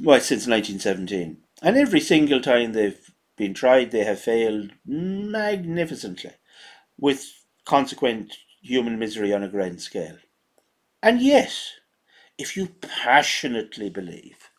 [0.01, 1.37] well, since 1917.
[1.61, 6.31] And every single time they've been tried, they have failed magnificently,
[6.97, 10.17] with consequent human misery on a grand scale.
[11.03, 11.73] And yes,
[12.37, 14.49] if you passionately believe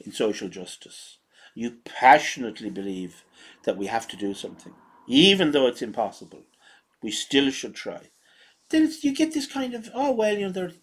[0.00, 1.18] in social justice,
[1.54, 3.24] you passionately believe
[3.64, 4.74] that we have to do something,
[5.08, 6.44] even though it's impossible,
[7.02, 8.10] we still should try.
[8.70, 10.74] Then you get this kind of oh well, you know they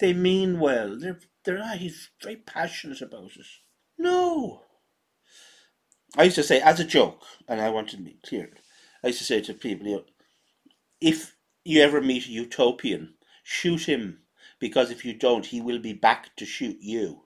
[0.00, 0.98] they mean well.
[0.98, 3.46] They're they're ah, he's very passionate about it.
[3.98, 4.62] No.
[6.16, 8.52] I used to say as a joke, and I want to be clear.
[9.02, 10.04] I used to say to people, you know,
[11.00, 13.14] if you ever meet a utopian,
[13.44, 14.19] shoot him
[14.60, 17.24] because if you don't, he will be back to shoot you.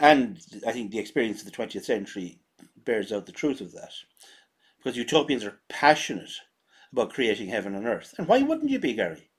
[0.00, 2.40] And I think the experience of the 20th century
[2.84, 3.92] bears out the truth of that.
[4.78, 6.32] Because utopians are passionate
[6.92, 8.14] about creating heaven on earth.
[8.18, 9.30] And why wouldn't you be, Gary?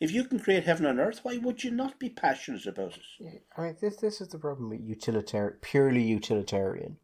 [0.00, 3.42] If you can create heaven on earth, why would you not be passionate about it?
[3.56, 6.98] I mean, this this is the problem with utilitarian, purely utilitarian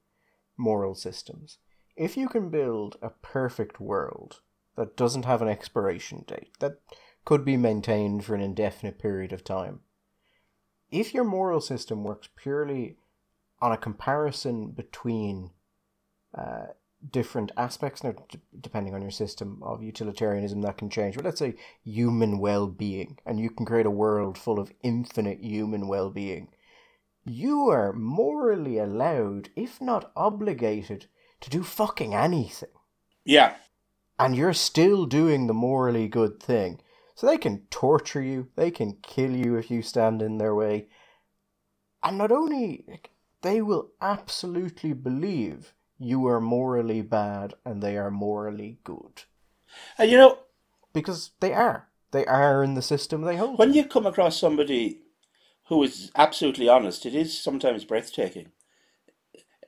[0.57, 1.59] moral systems.
[1.97, 4.41] If you can build a perfect world
[4.77, 6.81] that doesn't have an expiration date, that
[7.25, 9.81] could be maintained for an indefinite period of time.
[10.91, 12.97] If your moral system works purely
[13.61, 15.51] on a comparison between
[16.37, 16.67] uh,
[17.11, 21.17] different aspects, now d- depending on your system of utilitarianism, that can change.
[21.17, 25.41] But let's say human well being, and you can create a world full of infinite
[25.41, 26.49] human well being.
[27.25, 31.07] You are morally allowed, if not obligated,
[31.41, 32.69] to do fucking anything.
[33.25, 33.55] Yeah.
[34.19, 36.81] And you're still doing the morally good thing.
[37.15, 40.89] So they can torture you, they can kill you if you stand in their way.
[42.03, 42.85] And not only,
[43.43, 49.23] they will absolutely believe you are morally bad and they are morally good.
[49.97, 50.39] And you know,
[50.93, 51.89] because they are.
[52.11, 53.59] They are in the system they hold.
[53.59, 55.01] When you come across somebody
[55.69, 58.53] who is absolutely honest, it is sometimes breathtaking.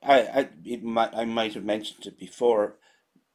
[0.02, 2.76] I, I, it might, I might have mentioned it before,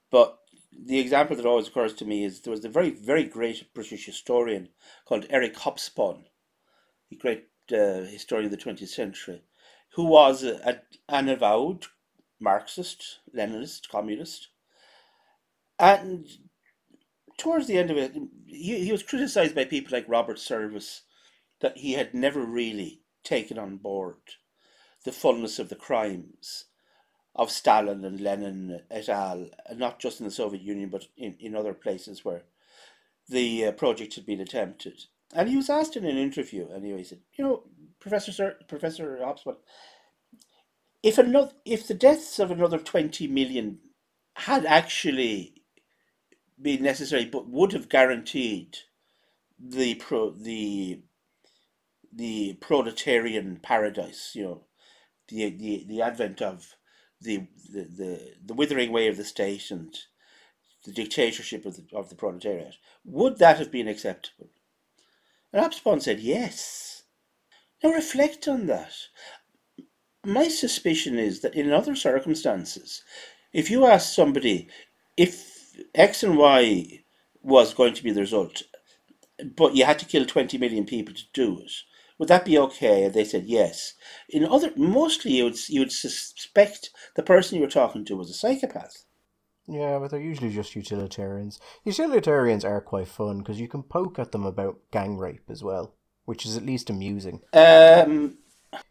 [0.10, 0.38] but
[0.72, 4.06] the example that always occurs to me is there was a very, very great British
[4.06, 4.70] historian
[5.06, 6.26] called Eric Hobsbawm,
[7.12, 9.44] a great uh, historian of the 20th century,
[9.96, 11.86] who was a, a, an avowed
[12.40, 14.50] Marxist, Leninist, communist.
[15.78, 16.28] And
[17.38, 18.14] towards the end of it,
[18.46, 21.04] he, he was criticized by people like Robert Service
[21.60, 24.18] that he had never really taken on board
[25.04, 26.66] the fullness of the crimes
[27.36, 31.56] of Stalin and Lenin et al., not just in the Soviet Union, but in, in
[31.56, 32.44] other places where
[33.30, 35.06] the uh, project had been attempted.
[35.34, 37.64] And he was asked in an interview, anyway, he said, you know,
[38.00, 39.58] Professor Sir, Professor Hobsbawm,
[41.04, 43.80] if another, if the deaths of another 20 million
[44.36, 45.54] had actually
[46.62, 48.78] been necessary, but would have guaranteed
[49.60, 51.02] the pro, the
[52.14, 54.62] the proletarian paradise, you know,
[55.30, 56.76] the the, the advent of
[57.22, 59.96] the, the, the, the withering away of the state and
[60.86, 64.50] the dictatorship of the, of the proletariat, would that have been acceptable?
[65.54, 67.04] And Hobsbawm said yes.
[67.84, 68.94] Now reflect on that.
[70.24, 73.04] My suspicion is that in other circumstances,
[73.54, 74.68] if you ask somebody
[75.18, 77.04] if X and Y
[77.42, 78.64] was going to be the result,
[79.56, 81.72] but you had to kill 20 million people to do it,
[82.22, 83.06] would that be okay?
[83.06, 83.96] And they said yes.
[84.30, 88.30] In other, mostly you would you would suspect the person you were talking to was
[88.30, 89.06] a psychopath.
[89.68, 91.60] Yeah, but they're usually just utilitarians.
[91.84, 95.96] Utilitarians are quite fun because you can poke at them about gang rape as well,
[96.26, 97.42] which is at least amusing.
[97.54, 98.38] Um,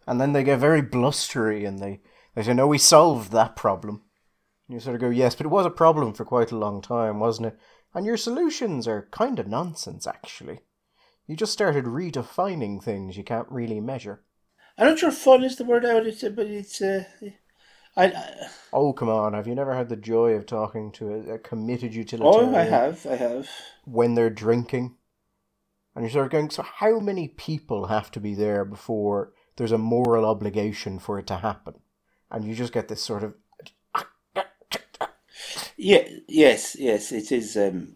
[0.09, 2.01] And then they get very blustery and they,
[2.35, 4.03] they say, no, we solved that problem.
[4.67, 6.83] And you sort of go, yes, but it was a problem for quite a long
[6.83, 7.59] time, wasn't it?
[7.95, 10.63] And your solutions are kind of nonsense, actually.
[11.31, 14.21] You just started redefining things you can't really measure.
[14.77, 16.83] I'm not sure fun is the word out, it's, but it's.
[16.83, 17.05] Uh,
[17.97, 21.35] I, I, Oh, come on, have you never had the joy of talking to a,
[21.35, 23.49] a committed utilitarian oh, I have, I have.
[23.85, 24.97] when they're drinking?
[25.95, 29.71] And you're sort of going, so how many people have to be there before there's
[29.71, 31.75] a moral obligation for it to happen?
[32.29, 33.35] And you just get this sort of
[35.77, 37.57] Yeah, yes, yes, it is.
[37.57, 37.95] Um,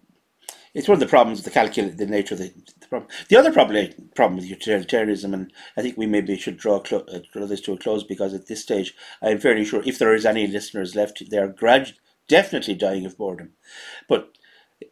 [0.74, 2.53] it's one of the problems with the calculate the nature of the,
[2.85, 3.11] the problem.
[3.28, 7.20] The other problem problem with utilitarianism, and I think we maybe should draw clo- uh,
[7.32, 10.26] draw this to a close because at this stage, I'm fairly sure if there is
[10.26, 11.93] any listeners left, they are grad
[12.28, 13.53] definitely dying of boredom,
[14.09, 14.39] but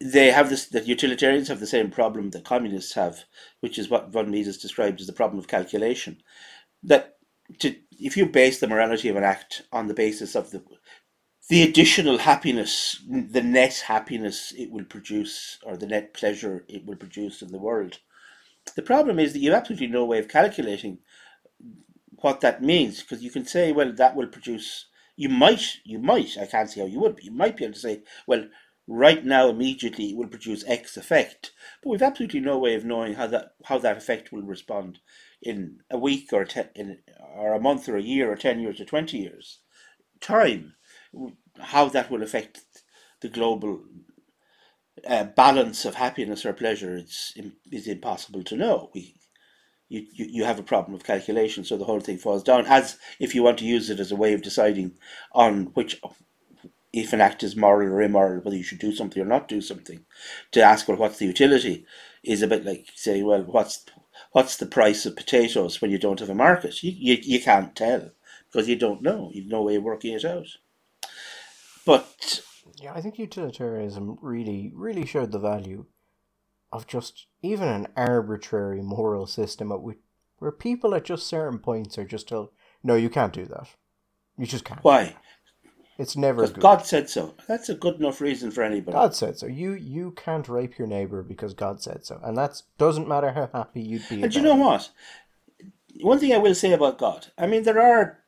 [0.00, 0.66] they have this.
[0.66, 3.24] The utilitarians have the same problem that communists have,
[3.60, 6.22] which is what von Mises described as the problem of calculation.
[6.82, 7.16] That
[7.60, 10.62] to if you base the morality of an act on the basis of the
[11.52, 16.96] the additional happiness, the net happiness it will produce, or the net pleasure it will
[16.96, 17.98] produce in the world.
[18.74, 21.00] The problem is that you have absolutely no way of calculating
[22.22, 24.86] what that means, because you can say, well, that will produce.
[25.14, 26.38] You might, you might.
[26.38, 28.46] I can't see how you would, but you might be able to say, well,
[28.86, 31.50] right now, immediately, it will produce X effect,
[31.82, 35.00] but we've absolutely no way of knowing how that how that effect will respond
[35.42, 37.00] in a week or ten, in
[37.36, 39.58] or a month or a year or ten years or twenty years
[40.22, 40.74] time
[41.60, 42.62] how that will affect
[43.20, 43.82] the global
[45.06, 47.34] uh, balance of happiness or pleasure it's
[47.70, 48.90] is impossible to know.
[48.94, 49.16] We
[49.88, 52.98] you, you, you have a problem of calculation so the whole thing falls down as
[53.18, 54.92] if you want to use it as a way of deciding
[55.32, 56.00] on which
[56.92, 59.60] if an act is moral or immoral whether you should do something or not do
[59.60, 60.04] something.
[60.52, 61.84] To ask well what's the utility
[62.22, 63.84] is a bit like saying well what's
[64.32, 66.82] what's the price of potatoes when you don't have a market?
[66.82, 68.12] You, you, you can't tell
[68.50, 69.30] because you don't know.
[69.32, 70.48] You've no way of working it out
[71.84, 72.42] but
[72.80, 75.86] Yeah, I think utilitarianism really, really showed the value
[76.72, 79.98] of just even an arbitrary moral system at which,
[80.38, 82.50] where people at just certain points are just told,
[82.82, 83.68] no, you can't do that.
[84.38, 84.82] You just can't.
[84.82, 85.14] why
[85.98, 86.62] It's never because good.
[86.62, 89.46] God said so that's a good enough reason for anybody God said so.
[89.46, 93.50] You you can't rape your neighbor because God said so, and that doesn't matter how
[93.52, 94.22] happy you'd be.
[94.22, 94.60] And you know it.
[94.60, 94.90] what?
[96.00, 98.20] One thing I will say about God, I mean, there are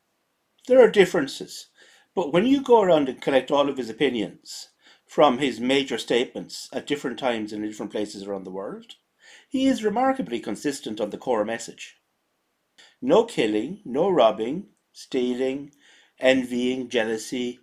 [0.67, 1.67] there are differences,
[2.15, 4.69] but when you go around and collect all of his opinions
[5.05, 8.95] from his major statements at different times in different places around the world,
[9.49, 11.97] he is remarkably consistent on the core message.
[13.01, 15.71] No killing, no robbing, stealing,
[16.19, 17.59] envying, jealousy,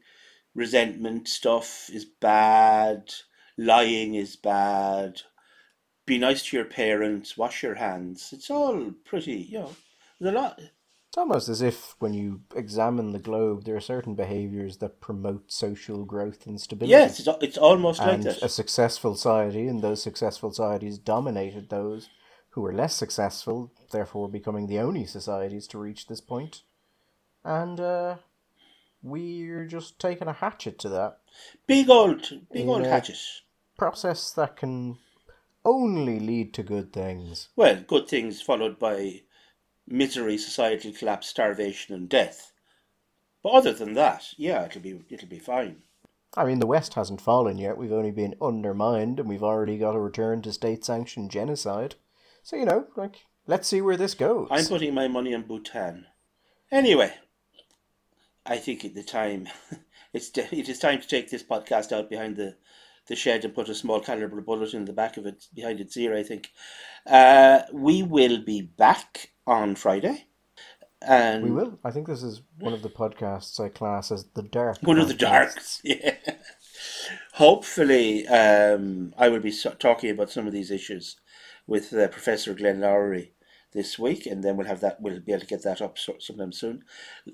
[0.54, 3.12] resentment stuff is bad,
[3.56, 5.22] lying is bad,
[6.06, 8.30] be nice to your parents, wash your hands.
[8.32, 9.76] It's all pretty, you know,
[10.20, 10.60] there's a lot.
[11.12, 15.52] It's almost as if when you examine the globe, there are certain behaviors that promote
[15.52, 16.92] social growth and stability.
[16.92, 18.42] Yes, it's, it's almost like and that.
[18.42, 22.08] a successful society, and those successful societies dominated those
[22.52, 26.62] who were less successful, therefore becoming the only societies to reach this point.
[27.44, 28.16] And uh,
[29.02, 31.18] we're just taking a hatchet to that
[31.66, 33.18] Big old, big old hatchet.
[33.76, 34.96] process that can
[35.62, 37.50] only lead to good things.
[37.54, 39.20] Well, good things followed by
[39.92, 42.52] misery, societal collapse, starvation, and death.
[43.42, 45.82] But other than that, yeah, it'll be it'll be fine.
[46.34, 47.76] I mean, the West hasn't fallen yet.
[47.76, 51.96] We've only been undermined, and we've already got a return to state-sanctioned genocide.
[52.42, 54.48] So you know, like, let's see where this goes.
[54.50, 56.06] I'm putting my money on Bhutan.
[56.70, 57.12] Anyway,
[58.46, 59.48] I think at the time
[60.12, 62.56] it's de- it is time to take this podcast out behind the,
[63.08, 65.96] the shed and put a small caliber bullet in the back of it behind its
[65.96, 66.16] ear.
[66.16, 66.50] I think
[67.06, 70.26] uh, we will be back on Friday,
[71.00, 71.78] and We will.
[71.84, 74.78] I think this is one of the podcasts I class as the dark.
[74.82, 75.80] one of the darks.
[75.84, 76.16] Yeah.
[77.34, 81.16] Hopefully, um, I will be talking about some of these issues
[81.66, 83.30] with uh, Professor Glenn Loury
[83.72, 85.00] this week, and then we'll have that.
[85.00, 86.84] We'll be able to get that up so- sometime soon.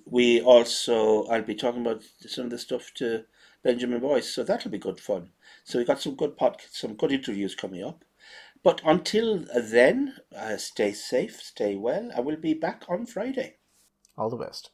[0.05, 3.25] We also, I'll be talking about some of the stuff to
[3.62, 5.31] Benjamin Boyce, so that'll be good fun.
[5.69, 8.03] So we've got some good pod, some good interviews coming up.
[8.62, 12.11] But until then, uh, stay safe, stay well.
[12.16, 13.59] I will be back on Friday.
[14.16, 14.71] All the best.